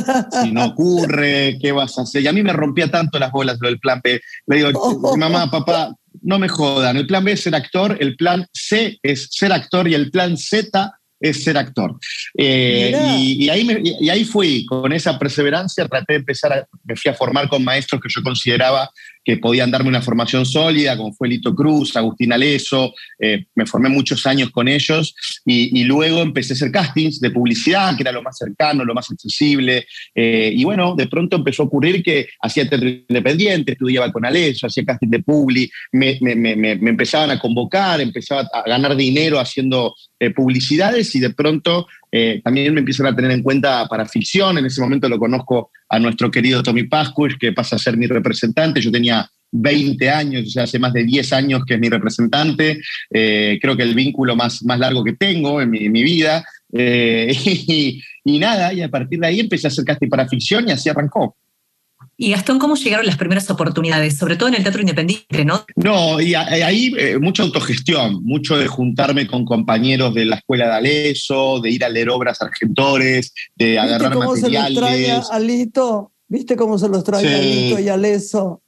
[0.42, 1.58] si no ocurre?
[1.62, 2.24] ¿Qué vas a hacer?
[2.24, 4.22] Y a mí me rompía tanto las bolas lo del plan B.
[4.48, 6.96] Le digo, mamá, papá, no me jodan.
[6.96, 10.38] El plan B es ser actor, el plan C es ser actor y el plan
[10.38, 11.98] Z es ser actor.
[12.38, 13.68] Eh, y, ahí
[14.00, 17.64] y, ahí fui, con esa perseverancia, traté de empezar, a, me fui a formar con
[17.64, 18.90] maestros que yo consideraba
[19.26, 23.90] que podían darme una formación sólida, como fue Lito Cruz, Agustín Aleso, eh, me formé
[23.90, 28.22] muchos años con ellos y, luego empecé a hacer castings de publicidad, que era lo
[28.22, 32.70] más cercano, lo más accesible, eh, y bueno, de pronto empezó a ocurrir que hacía
[32.70, 38.64] teatro independiente, estudiaba con Aleso, hacía casting de publi, me, empezaban a convocar, empezaba a
[38.68, 43.44] ganar dinero haciendo eh, publicidades y de pronto eh, también me empiezan a tener en
[43.44, 44.58] cuenta para ficción.
[44.58, 48.08] En ese momento lo conozco a nuestro querido Tommy Pascuich, que pasa a ser mi
[48.08, 48.82] representante.
[48.82, 52.82] Yo tenía 20 años, o sea, hace más de 10 años que es mi representante.
[53.12, 56.46] Eh, creo que el vínculo más, más largo que tengo en mi, vida.
[56.72, 60.72] y, y, nada, y a partir de ahí empecé a hacer casting para ficción y
[60.72, 61.38] así arrancó.
[62.18, 64.18] Y Gastón, ¿cómo llegaron las primeras oportunidades?
[64.18, 65.66] Sobre todo en el teatro independiente, ¿no?
[65.76, 70.74] No, y ahí eh, mucha autogestión, mucho de juntarme con compañeros de la escuela de
[70.74, 74.68] Aleso, de ir a leer obras argentores, de agarrar cómo materiales.
[74.68, 76.12] Se los trae Alito?
[76.28, 78.62] ¿Viste cómo se los trae Alito y Aleso?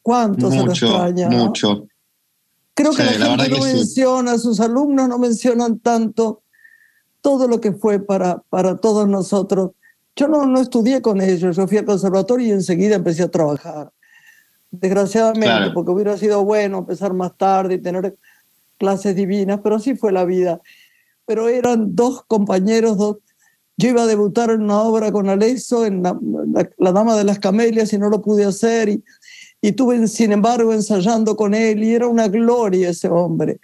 [0.00, 1.28] ¿Cuánto se los extraña?
[1.28, 1.86] Mucho.
[2.72, 6.42] Creo que la, gente no menciona, sus alumnos no mencionan tanto
[7.20, 9.72] todo lo que fue para, para todos nosotros
[10.16, 13.92] yo no, no estudié con ellos, yo fui al conservatorio y enseguida empecé a trabajar.
[14.70, 18.16] Desgraciadamente, porque hubiera sido bueno empezar más tarde y tener
[18.78, 20.60] clases divinas, pero así fue la vida.
[21.26, 23.18] Pero eran dos compañeros, dos.
[23.76, 26.18] Yo iba a debutar en una obra con Aleso, en la,
[26.78, 28.88] Dama de las Camelias, y no lo pude hacer.
[28.88, 29.04] Y,
[29.60, 33.60] y tuve, sin embargo, ensayando con él, y era una gloria ese hombre.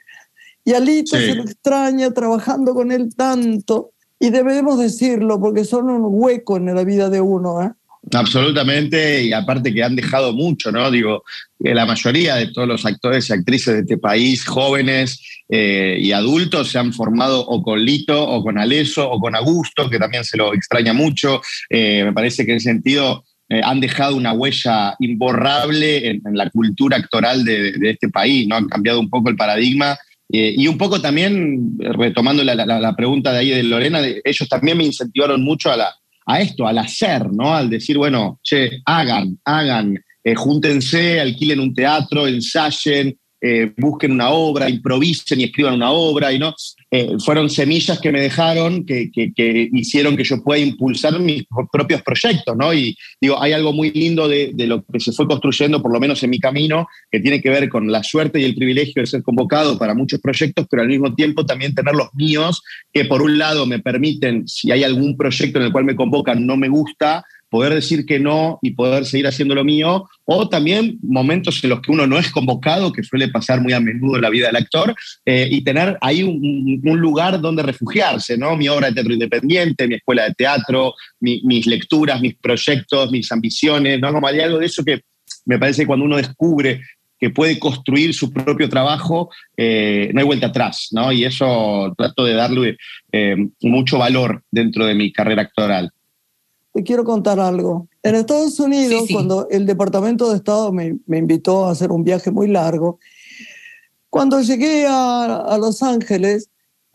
[0.64, 3.91] Y Alito se lo extraña trabajando con él tanto.
[4.22, 7.60] Y debemos decirlo porque son un hueco en la vida de uno.
[7.60, 7.72] ¿eh?
[8.14, 10.92] Absolutamente, y aparte que han dejado mucho, ¿no?
[10.92, 11.24] Digo,
[11.58, 16.70] la mayoría de todos los actores y actrices de este país, jóvenes eh, y adultos,
[16.70, 20.36] se han formado o con Lito, o con Aleso, o con Augusto, que también se
[20.36, 21.40] lo extraña mucho.
[21.68, 23.24] Eh, me parece que en ese sentido
[23.64, 28.54] han dejado una huella imborrable en, la cultura actoral de, de, este país, ¿no?
[28.54, 29.98] Han cambiado un poco el paradigma
[30.32, 34.84] eh, y un poco también, retomando la, pregunta de ahí de Lorena, ellos también me
[34.84, 35.94] incentivaron mucho a,
[36.26, 37.54] a esto, al hacer, ¿no?
[37.54, 44.30] Al decir, bueno, che, hagan, hagan, eh, júntense, alquilen un teatro, ensayen, eh, busquen una
[44.30, 46.54] obra, improvisen y escriban una obra, y no,
[46.94, 52.02] eh, fueron semillas que me dejaron, que, que, hicieron que yo pueda impulsar mis propios
[52.02, 52.74] proyectos, ¿no?
[52.74, 55.98] Y digo, hay algo muy lindo de, de, lo que se fue construyendo, por lo
[55.98, 59.06] menos en mi camino, que tiene que ver con la suerte y el privilegio de
[59.06, 62.62] ser convocado para muchos proyectos, pero al mismo tiempo también tener los míos,
[62.92, 66.44] que por un lado me permiten, si hay algún proyecto en el cual me convocan,
[66.44, 70.98] no me gusta, poder decir que no y poder seguir haciendo lo mío, o también
[71.02, 74.22] momentos en los que uno no es convocado, que suele pasar muy a menudo en
[74.22, 74.94] la vida del actor,
[75.26, 78.56] eh, y tener ahí un, lugar donde refugiarse, ¿no?
[78.56, 84.00] Mi obra de teatro independiente, mi escuela de teatro, mis lecturas, mis proyectos, mis ambiciones,
[84.00, 84.10] ¿no?
[84.14, 85.02] Como hay algo de eso que
[85.44, 86.80] me parece que cuando uno descubre
[87.20, 91.12] que puede construir su propio trabajo, eh, no hay vuelta atrás, ¿no?
[91.12, 92.78] Y eso trato de darle
[93.12, 95.92] eh, mucho valor dentro de mi carrera actoral
[96.72, 97.88] te quiero contar algo.
[98.02, 102.30] En Estados Unidos, cuando el Departamento de Estado me, me, invitó a hacer un viaje
[102.30, 102.98] muy largo,
[104.08, 106.48] cuando llegué a, a, Los Ángeles,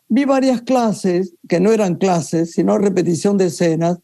[0.09, 3.99] vi varias clases, que no eran clases, sino repetición de escenas,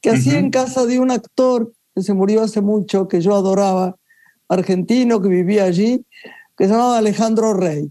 [0.00, 3.96] que hacía en casa de un actor que se murió hace mucho, que yo adoraba,
[4.48, 6.04] argentino, que vivía allí,
[6.56, 7.90] que se llamaba Alejandro Rey.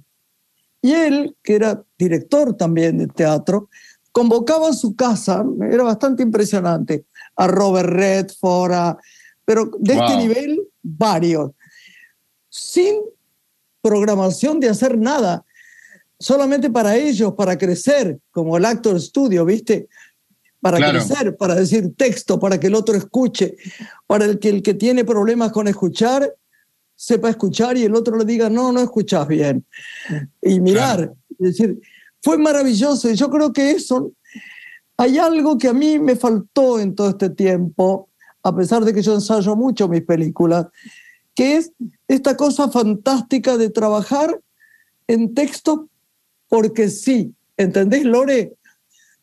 [0.81, 3.69] Y él, que era director también de teatro,
[4.11, 7.05] convocaba a su casa, era bastante impresionante,
[7.35, 8.97] a Robert Redford,
[9.45, 11.51] pero de este nivel, varios,
[12.49, 12.95] sin
[13.81, 15.45] programación de hacer nada,
[16.19, 19.87] solamente para ellos, para crecer, como el Actor Studio, ¿viste?
[20.61, 23.55] Para crecer, para decir texto, para que el otro escuche,
[24.05, 26.35] para el que el que tiene problemas con escuchar,
[26.95, 29.65] sepa escuchar y el otro le diga, no, no escuchas bien.
[30.41, 31.79] Y mirar, es decir,
[32.21, 34.11] fue maravilloso y yo creo que eso,
[34.97, 38.09] hay algo que a mí me faltó en todo este tiempo,
[38.43, 40.67] a pesar de que yo ensayo mucho mis películas,
[41.33, 41.71] que es
[42.07, 44.39] esta cosa fantástica de trabajar
[45.07, 45.81] en textos
[46.49, 47.33] porque sí.
[47.55, 48.53] ¿Entendés, Lore?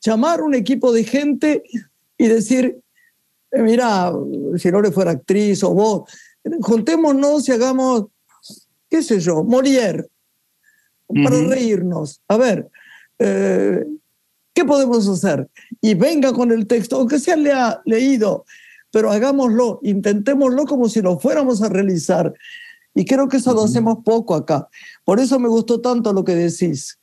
[0.00, 1.62] Llamar un equipo de gente
[2.16, 2.78] y decir,
[3.50, 4.12] eh, mira,
[4.56, 6.10] si Lore fuera actriz o vos,
[6.60, 8.06] juntémonos y hagamos,
[8.88, 10.06] qué sé yo, Molière,
[11.06, 12.20] para reírnos.
[12.28, 12.70] A ver,
[13.18, 13.84] eh,
[14.54, 15.48] ¿qué podemos hacer?
[15.80, 18.44] Y venga con el texto, aunque sea lea, leído,
[18.90, 22.32] pero hagámoslo, intentémoslo como si lo fuéramos a realizar.
[22.94, 24.68] Y creo que eso lo hacemos poco acá.
[25.04, 26.98] Por eso me gustó tanto lo que decís.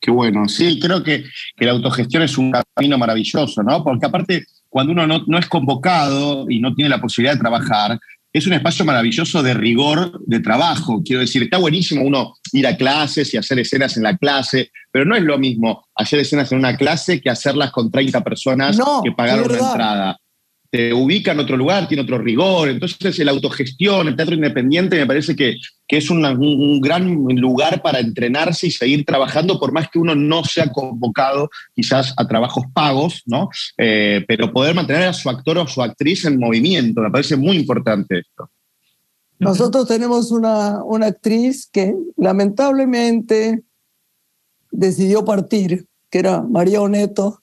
[0.00, 1.24] Qué bueno, sí, creo que,
[1.56, 3.82] que la autogestión es un camino maravilloso, ¿no?
[3.82, 7.98] Porque aparte, cuando uno no, no es convocado y no tiene la posibilidad de trabajar,
[8.32, 11.02] es un espacio maravilloso de rigor de trabajo.
[11.04, 15.04] Quiero decir, está buenísimo uno ir a clases y hacer escenas en la clase, pero
[15.04, 19.12] no es lo mismo hacer escenas en una clase que hacerlas con 30 personas que
[19.12, 20.18] pagaron una entrada
[20.70, 22.68] te ubica en otro lugar, tiene otro rigor.
[22.68, 25.56] Entonces, la autogestión, el teatro independiente, me parece que,
[25.86, 30.44] que es un, gran lugar para entrenarse y seguir trabajando, por más que uno no
[30.44, 33.48] sea convocado quizás a trabajos pagos, ¿no?
[33.78, 37.56] Eh, pero poder mantener a su actor o su actriz en movimiento, me parece muy
[37.56, 38.50] importante esto.
[39.38, 43.62] Nosotros tenemos una, una actriz que lamentablemente
[44.70, 47.42] decidió partir, que era María Oneto.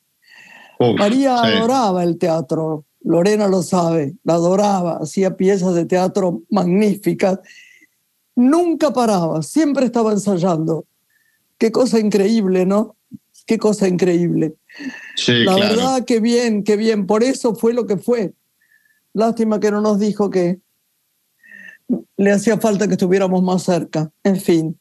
[0.97, 7.39] María adoraba el teatro, Lorena lo sabe, la adoraba, hacía piezas de teatro magníficas,
[8.35, 10.85] nunca paraba, siempre estaba ensayando.
[11.59, 12.95] Qué cosa increíble, ¿no?
[13.45, 14.55] Qué cosa increíble.
[15.27, 17.05] la verdad, qué bien, qué bien.
[17.05, 18.33] Por eso fue lo que fue.
[19.13, 20.59] Lástima que no nos dijo que
[22.17, 24.11] le hacía falta que estuviéramos más cerca.
[24.23, 24.79] En fin,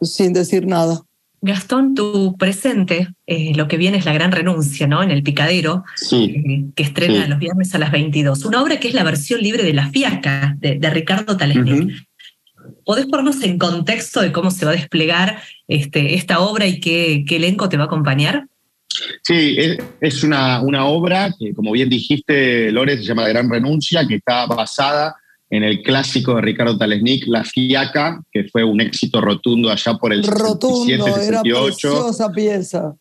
[0.00, 1.04] sin decir nada.
[1.44, 5.02] Gastón, tu presente, eh, lo que viene es La Gran Renuncia, ¿no?
[5.02, 8.46] En El Picadero, eh, que estrena los viernes a las 22.
[8.46, 12.06] Una obra que es la versión libre de La Fiaca, de, Ricardo Talesnik.
[12.86, 17.24] ¿Podés ponernos en contexto de cómo se va a desplegar este, esta obra y qué,
[17.28, 18.46] elenco te va a acompañar?
[19.22, 19.56] Sí,
[20.00, 24.14] es, una, una, obra que, como bien dijiste, Lore, se llama La Gran Renuncia, que
[24.14, 25.14] está basada
[25.50, 30.12] en el clásico de Ricardo Talesnik, La Fiaca, que fue un éxito rotundo allá por
[30.12, 32.94] el rotundo, 67, Era preciosa pieza.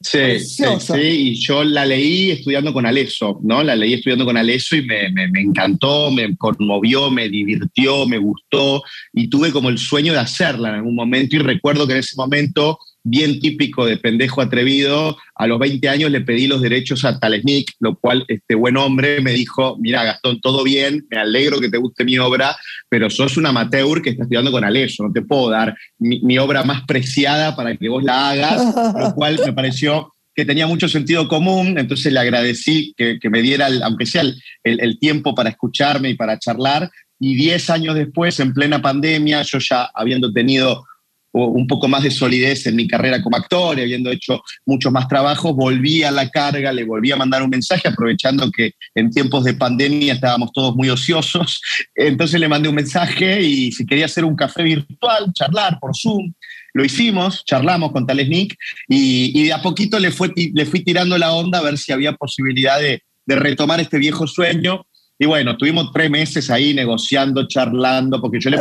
[0.00, 3.62] sí, sí, sí, y yo la leí estudiando con Aleso, ¿no?
[3.62, 8.18] La leí estudiando con Aleso y me, me, me, encantó, me conmovió, me divirtió, me
[8.18, 8.82] gustó
[9.12, 12.16] y tuve como el sueño de hacerla en algún momento y recuerdo que en ese
[12.16, 17.18] momento bien típico de pendejo atrevido, a los 20 años le pedí los derechos a
[17.18, 21.68] Talesnik, lo cual este buen hombre me dijo, mira Gastón, todo bien, me alegro que
[21.68, 22.56] te guste mi obra,
[22.88, 26.62] pero sos un amateur que está estudiando con Aleso, no te puedo dar mi, obra
[26.62, 31.28] más preciada para que vos la hagas, lo cual me pareció que tenía mucho sentido
[31.28, 36.14] común, entonces le agradecí que, me diera, aunque sea el, el, tiempo para escucharme y
[36.14, 36.90] para charlar,
[37.20, 40.84] y 10 años después, en plena pandemia, yo ya habiendo tenido
[41.32, 45.08] un poco más de solidez en mi carrera como actor y habiendo hecho muchos más
[45.08, 49.44] trabajos, volví a la carga, le volví a mandar un mensaje, aprovechando que en tiempos
[49.44, 51.60] de pandemia estábamos todos muy ociosos.
[51.94, 56.32] Entonces le mandé un mensaje y si quería hacer un café virtual, charlar por Zoom.
[56.74, 58.56] Lo hicimos, charlamos con Talesnik
[58.88, 61.92] y, y de a poquito le, fue, le fui tirando la onda a ver si
[61.92, 64.86] había posibilidad de, de retomar este viejo sueño.
[65.18, 68.58] Y bueno, estuvimos tres meses ahí negociando, charlando, porque yo le,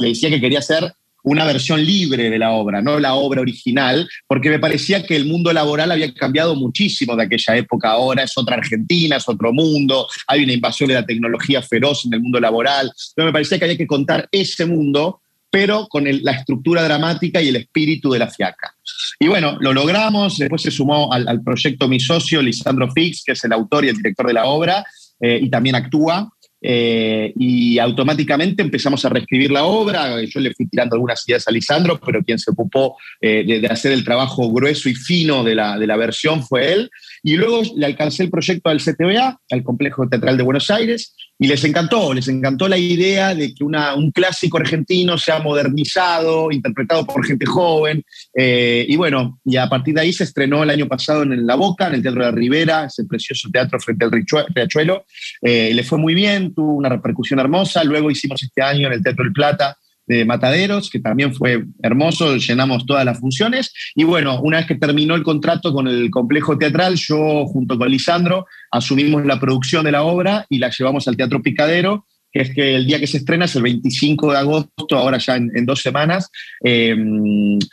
[0.00, 0.92] le decía que quería hacer
[1.22, 5.26] una versión libre de la obra, no la obra original, porque me parecía que el
[5.26, 7.90] mundo laboral había cambiado muchísimo de aquella época.
[7.90, 12.14] Ahora es otra Argentina, es otro mundo, hay una invasión de la tecnología feroz en
[12.14, 12.86] el mundo laboral.
[12.86, 15.20] Entonces me parecía que había que contar ese mundo,
[15.50, 18.74] pero con la estructura dramática y el espíritu de la fiaca.
[19.20, 23.44] Y bueno, lo logramos, después se sumó al, proyecto mi socio, Lisandro Fix, que es
[23.44, 24.84] el autor y el director de la obra,
[25.20, 26.32] eh, y también actúa.
[26.62, 30.22] Eh, y automáticamente empezamos a reescribir la obra.
[30.22, 33.92] Yo le fui tirando algunas ideas a Lisandro, pero quien se ocupó eh, de, hacer
[33.92, 36.90] el trabajo grueso y fino de la, de la versión fue él.
[37.22, 41.48] Y luego le alcancé el proyecto al CTBA, al Complejo Teatral de Buenos Aires, y
[41.48, 47.04] les encantó, les encantó la idea de que una, un clásico argentino sea modernizado, interpretado
[47.04, 48.04] por gente joven.
[48.36, 51.56] Eh, y bueno, y a partir de ahí se estrenó el año pasado en La
[51.56, 55.04] Boca, en el Teatro de Rivera, ese precioso teatro frente al Riachuelo.
[55.40, 57.82] Eh, le fue muy bien, tuvo una repercusión hermosa.
[57.82, 59.76] Luego hicimos este año en el Teatro del Plata
[60.06, 63.72] de Mataderos, que también fue hermoso, llenamos todas las funciones.
[63.94, 67.90] Y bueno, una vez que terminó el contrato con el complejo teatral, yo junto con
[67.90, 72.54] Lisandro asumimos la producción de la obra y la llevamos al Teatro Picadero, que es
[72.54, 75.82] que el día que se estrena es el 25 de agosto, ahora ya en, dos
[75.82, 76.30] semanas.
[76.64, 76.96] Eh,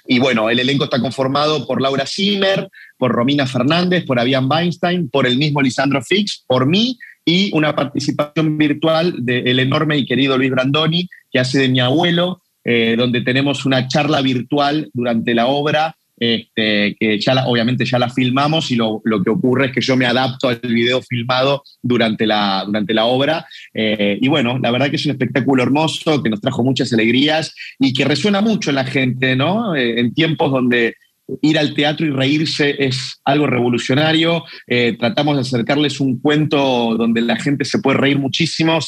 [0.05, 2.67] y bueno, el elenco está conformado por Laura Zimmer,
[2.97, 6.97] por Romina Fernández, por Avian Weinstein, por el mismo Lisandro Fix, por mí
[7.29, 12.41] y una participación virtual del enorme y querido Luis Brandoni, que hace de mi abuelo,
[12.63, 18.09] eh, donde tenemos una charla virtual durante la obra este, que ya obviamente ya la
[18.09, 22.63] filmamos y lo, que ocurre es que yo me adapto al video filmado durante la,
[22.65, 23.45] durante la obra.
[23.73, 27.55] Eh, y bueno, la verdad que es un espectáculo hermoso, que nos trajo muchas alegrías
[27.79, 29.75] y que resuena mucho en la gente, ¿no?
[29.75, 30.95] Eh, en tiempos donde
[31.41, 34.43] ir al teatro y reírse es algo revolucionario.
[34.67, 38.79] Eh, tratamos de acercarles un cuento donde la gente se puede reír muchísimo,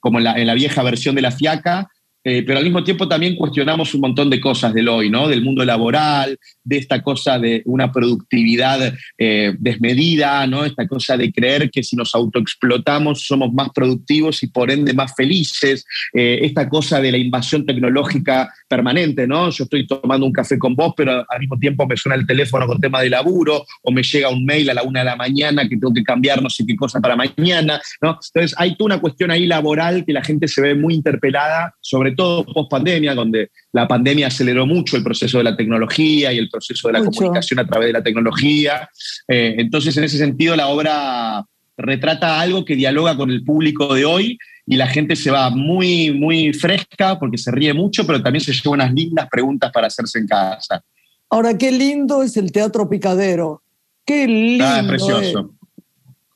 [0.00, 1.88] como en la, en la, vieja versión de La Fiaca,
[2.24, 5.28] eh, pero al mismo tiempo también cuestionamos un montón de cosas del hoy, ¿no?
[5.28, 10.64] Del mundo laboral, de esta cosa de una productividad eh, desmedida, ¿no?
[10.64, 15.12] Esta cosa de creer que si nos autoexplotamos somos más productivos y por ende más
[15.14, 19.50] felices, eh, esta cosa de la invasión tecnológica permanente, ¿no?
[19.50, 22.66] Yo estoy tomando un café con vos, pero al mismo tiempo me suena el teléfono
[22.66, 25.68] con tema de laburo o me llega un mail a la una de la mañana
[25.68, 28.18] que tengo que cambiar no sé qué cosa para mañana, ¿no?
[28.34, 32.13] Entonces hay toda una cuestión ahí laboral que la gente se ve muy interpelada, sobre
[32.14, 36.48] todo post pandemia, donde la pandemia aceleró mucho el proceso de la tecnología y el
[36.48, 38.88] proceso de la comunicación a través de la tecnología.
[39.28, 41.44] Eh, entonces, en ese sentido, la obra
[41.76, 46.12] retrata algo que dialoga con el público de hoy y la gente se va muy,
[46.12, 50.18] muy fresca porque se ríe mucho, pero también se lleva unas lindas preguntas para hacerse
[50.18, 50.82] en casa.
[51.28, 53.62] Ahora, qué lindo es el Teatro Picadero.
[54.06, 54.64] Qué lindo.
[54.64, 55.54] Ah, precioso.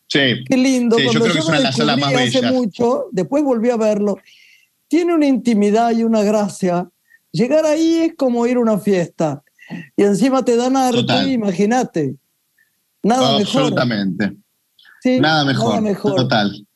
[0.09, 0.43] Sí.
[0.49, 0.97] Qué lindo.
[0.97, 3.77] Cuando yo creo que es una de las salas más hace mucho, después volví a
[3.77, 4.19] verlo
[4.89, 6.89] tiene una intimidad y una gracia.
[7.31, 9.43] Llegar ahí es como ir a una fiesta.
[9.97, 12.17] Y encima te dan arte, imagínate.
[13.03, 13.63] Nada mejor.
[13.63, 14.37] Absolutamente.
[15.21, 15.69] nada mejor.
[15.69, 16.15] Nada mejor.
[16.17, 16.68] Total.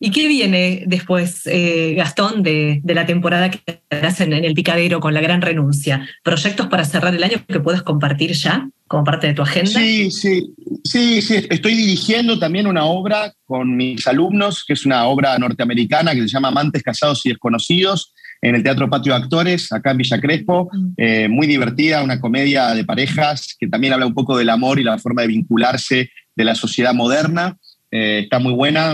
[0.00, 5.12] ¿Y qué viene después, eh, Gastón, de, la temporada que harás en, el Picadero con
[5.12, 6.08] la gran renuncia?
[6.22, 9.70] ¿Proyectos para cerrar el año que puedas compartir ya como parte de tu agenda?
[9.70, 11.46] Sí, sí, sí, sí.
[11.50, 16.28] Estoy dirigiendo también una obra con mis alumnos, que es una obra norteamericana que se
[16.28, 20.70] llama Amantes, Casados y Desconocidos, en el Teatro Patio de Actores, acá en Villa Crespo.
[20.96, 24.84] Eh, muy divertida, una comedia de parejas que también habla un poco del amor y
[24.84, 27.56] la forma de vincularse de la sociedad moderna.
[27.90, 28.90] Eh, está muy buena,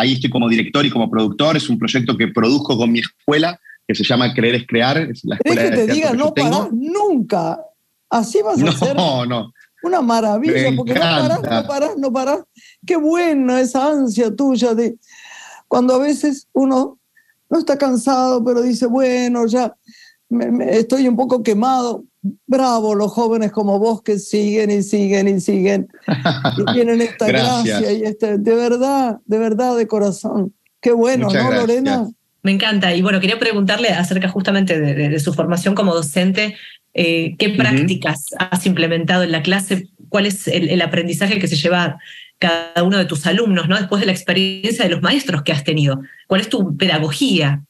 [0.00, 3.60] ahí estoy como director y como productor, es un proyecto que produzco con mi escuela,
[3.86, 7.60] que se llama Creer es Crear, es la escuela que te diga, no parás nunca,
[8.08, 9.52] así vas a hacer no, no.
[9.82, 12.40] una maravilla, porque no parás, no parás, no parás,
[12.86, 14.96] qué buena esa ansia tuya de
[15.68, 16.98] cuando a veces uno
[17.50, 19.74] no está cansado, pero dice, bueno, ya
[20.70, 22.04] estoy un poco quemado,
[22.46, 25.88] bravo los jóvenes como vos que siguen y siguen y siguen
[26.56, 30.54] y tienen esta gracia y este, de verdad, de verdad, de corazón.
[30.80, 32.08] Qué bueno, ¿no, Lorena?
[32.42, 32.94] Me encanta.
[32.94, 36.56] Y bueno, quería preguntarle acerca justamente de, su formación como docente.
[36.94, 39.88] Eh, ¿Qué prácticas has implementado en la clase?
[40.08, 41.98] ¿Cuál es el, aprendizaje que se lleva
[42.38, 43.76] cada uno de tus alumnos, ¿no?
[43.76, 46.00] Después de la experiencia de los maestros que has tenido.
[46.28, 47.64] ¿Cuál es tu pedagogía?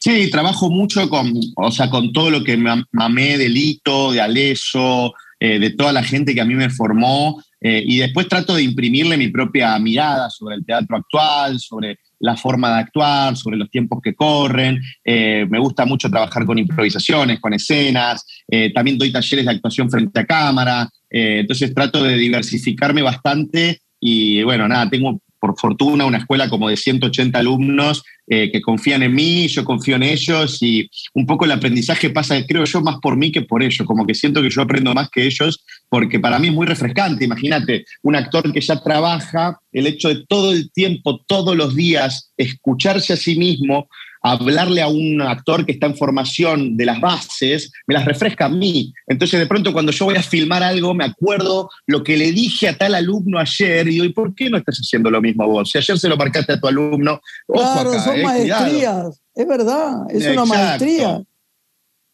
[0.00, 2.56] Sí, trabajo mucho con, o sea, con todo lo que
[2.90, 7.42] mamé de Lito, de Aleso, eh, de toda la gente que a mí me formó,
[7.60, 12.36] eh, y después trato de imprimirle mi propia mirada sobre el teatro actual, sobre la
[12.36, 14.80] forma de actuar, sobre los tiempos que corren.
[15.04, 18.24] Eh, me gusta mucho trabajar con improvisaciones, con escenas.
[18.72, 20.88] también doy talleres de actuación frente a cámara.
[21.10, 26.76] entonces trato de diversificarme bastante y bueno, nada, tengo por fortuna, una escuela como de
[26.76, 31.50] 180 alumnos eh, que confían en mí, yo confío en ellos y un poco el
[31.50, 34.62] aprendizaje pasa, creo yo, más por mí que por ellos, como que siento que yo
[34.62, 38.80] aprendo más que ellos, porque para mí es muy refrescante, imagínate, un actor que ya
[38.84, 43.88] trabaja, el hecho de todo el tiempo, todos los días, escucharse a sí mismo,
[44.22, 48.48] hablarle a un actor que está en formación de las bases, me las refresca a
[48.48, 48.92] mí.
[49.06, 52.68] Entonces, de pronto, cuando yo voy a filmar algo, me acuerdo lo que le dije
[52.68, 55.70] a tal alumno ayer y digo, ¿y por qué no estás haciendo lo mismo vos?
[55.70, 60.26] Si ayer se lo marcaste a tu alumno, claro, son eh, maestrías, es verdad, es
[60.26, 61.22] una maestría.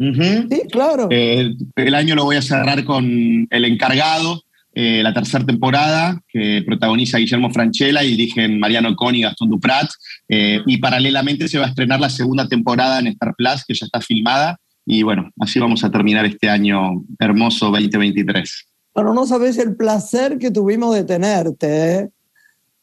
[0.00, 1.08] Sí, claro.
[1.10, 3.04] Eh, el año lo voy a cerrar con
[3.50, 4.42] el encargado,
[4.80, 9.90] eh, la tercera temporada, que protagoniza Guillermo Franchella y dirigen Mariano Con y Gastón Duprat.
[10.28, 13.86] Eh, y paralelamente se va a estrenar la segunda temporada en Star Plus, que ya
[13.86, 14.56] está filmada.
[14.86, 18.68] Y bueno, así vamos a terminar este año hermoso 2023.
[18.94, 21.94] Bueno, no sabes el placer que tuvimos de tenerte.
[21.96, 22.10] ¿eh?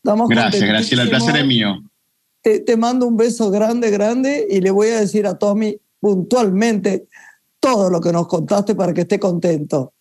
[0.03, 1.81] gracias, Graciela, el placer es mío.
[2.41, 7.07] Te, te mando un beso grande, grande y le voy a decir a Tommy puntualmente
[7.61, 9.93] todo lo que nos contaste para que esté contento.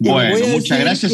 [0.00, 1.12] Bueno, muchas gracias.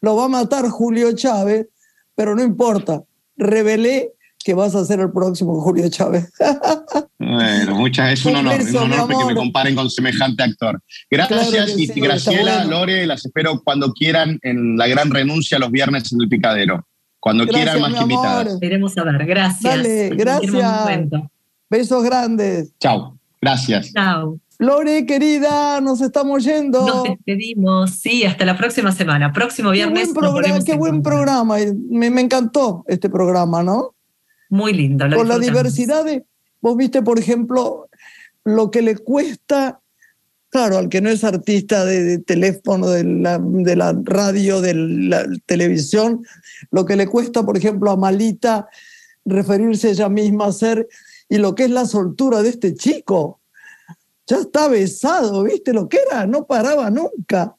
[0.00, 1.66] Lo va a matar Julio Chávez,
[2.14, 3.02] pero no importa.
[3.36, 4.12] Revelé
[4.44, 6.30] que vas a ser el próximo Julio Chávez.
[7.18, 10.82] bueno, muchas, es un, honor, un honor que me comparen con semejante actor.
[11.10, 16.20] Gracias y Graciela, Lore, las espero cuando quieran en la gran renuncia los viernes en
[16.20, 16.86] el Picadero.
[17.18, 18.58] Cuando quieran más que invitadas.
[18.60, 19.62] Queremos saber, gracias.
[19.62, 21.08] Dale, gracias.
[21.70, 22.72] Besos grandes.
[22.78, 23.18] Chao.
[23.40, 23.92] Gracias.
[23.92, 24.38] Chao.
[24.58, 26.86] Lore, querida, nos estamos yendo.
[26.86, 27.90] Nos despedimos.
[27.92, 29.32] Sí, hasta la próxima semana.
[29.32, 30.12] Próximo Qué viernes.
[30.12, 31.56] buen nos programa, qué buen programa.
[31.90, 33.94] Me, me encantó este programa, ¿no?
[34.50, 35.06] Muy lindo.
[35.14, 36.24] Con la diversidad de.
[36.60, 37.88] Vos viste, por ejemplo,
[38.44, 39.80] lo que le cuesta,
[40.48, 44.74] claro, al que no es artista de, de teléfono, de la, de la radio, de
[44.74, 46.24] la televisión,
[46.70, 48.68] lo que le cuesta, por ejemplo, a Malita
[49.24, 50.86] referirse ella misma a ser,
[51.28, 53.40] y lo que es la soltura de este chico.
[54.26, 56.26] Ya está besado, ¿viste lo que era?
[56.26, 57.54] No paraba nunca.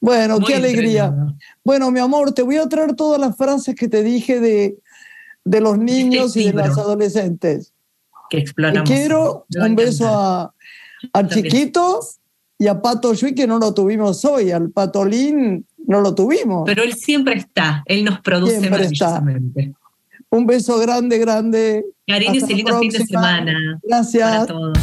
[0.00, 1.04] Bueno, Muy qué alegría.
[1.06, 1.36] entrenado.
[1.64, 4.76] Bueno, mi amor, te voy a traer todas las frases que te dije de,
[5.44, 7.72] de los niños y de las adolescentes.
[8.28, 8.88] Que Te exploramos.
[8.90, 10.52] quiero un beso a,
[11.12, 11.28] a.
[11.28, 12.00] Chiquito
[12.58, 14.50] y a Pato Shui, que no lo tuvimos hoy.
[14.50, 16.64] Al Patolín no lo tuvimos.
[16.66, 17.82] Pero él siempre está.
[17.86, 19.22] Él nos produce Siempre está.
[20.30, 21.84] un beso grande, grande.
[22.06, 24.28] Cariños Hasta y lindo fin de semana Gracias.
[24.30, 24.78] para todos.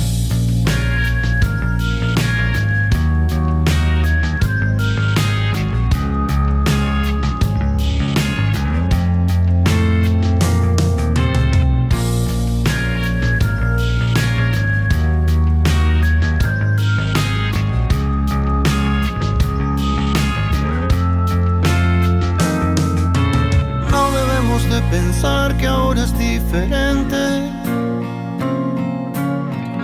[24.89, 27.17] Pensar que ahora es diferente.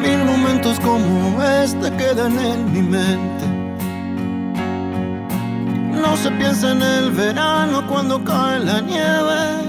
[0.01, 3.45] Mil momentos como este quedan en mi mente.
[6.01, 9.63] No se piensa en el verano cuando cae la nieve.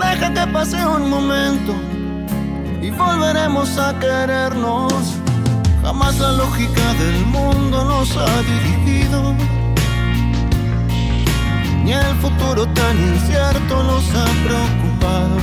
[0.00, 1.72] Deja que pase un momento
[2.82, 4.92] y volveremos a querernos.
[5.82, 9.34] Jamás la lógica del mundo nos ha dirigido
[11.92, 15.36] el futuro tan incierto nos ha preocupado.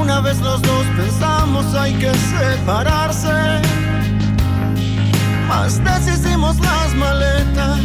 [0.00, 3.60] Una vez los dos pensamos hay que separarse,
[5.48, 7.80] más deshicimos las maletas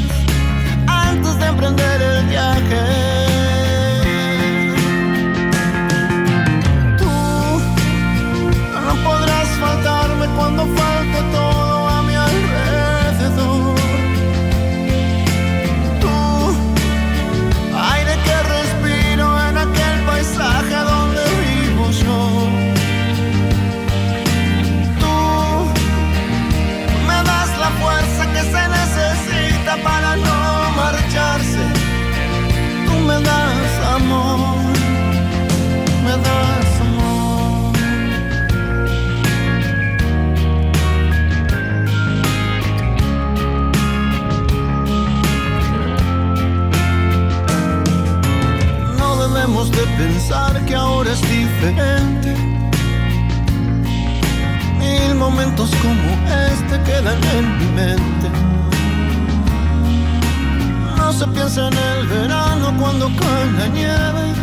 [0.88, 3.25] antes de emprender el viaje.
[49.46, 52.34] No debemos de pensar que ahora es diferente.
[54.80, 56.10] Mil momentos como
[56.50, 58.28] este quedan en mi mente.
[60.98, 64.34] No se piensa en el verano cuando cae la nieve.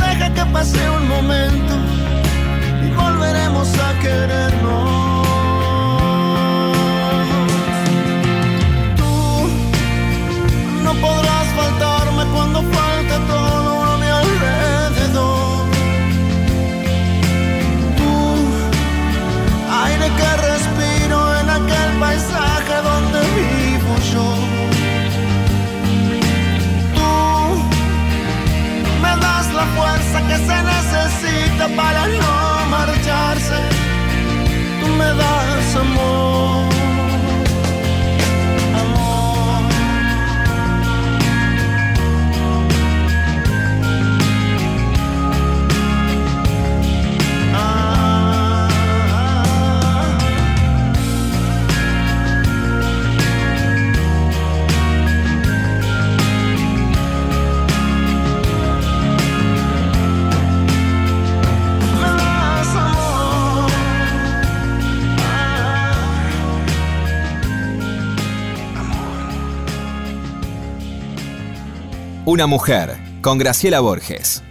[0.00, 1.74] Deja que pase un momento
[2.82, 4.88] y volveremos a querernos.
[8.96, 9.48] Tú
[10.82, 11.37] no podrás
[12.52, 15.66] cuando falte todo a mi alrededor.
[17.96, 18.12] Tú,
[19.84, 24.28] aire que respiro en aquel paisaje donde vivo yo.
[26.96, 27.10] Tú
[29.02, 33.58] me das la fuerza que se necesita para no marcharse.
[34.80, 35.48] Tú me das.
[35.78, 36.77] Amor.
[72.30, 74.42] Una mujer con Graciela Borges.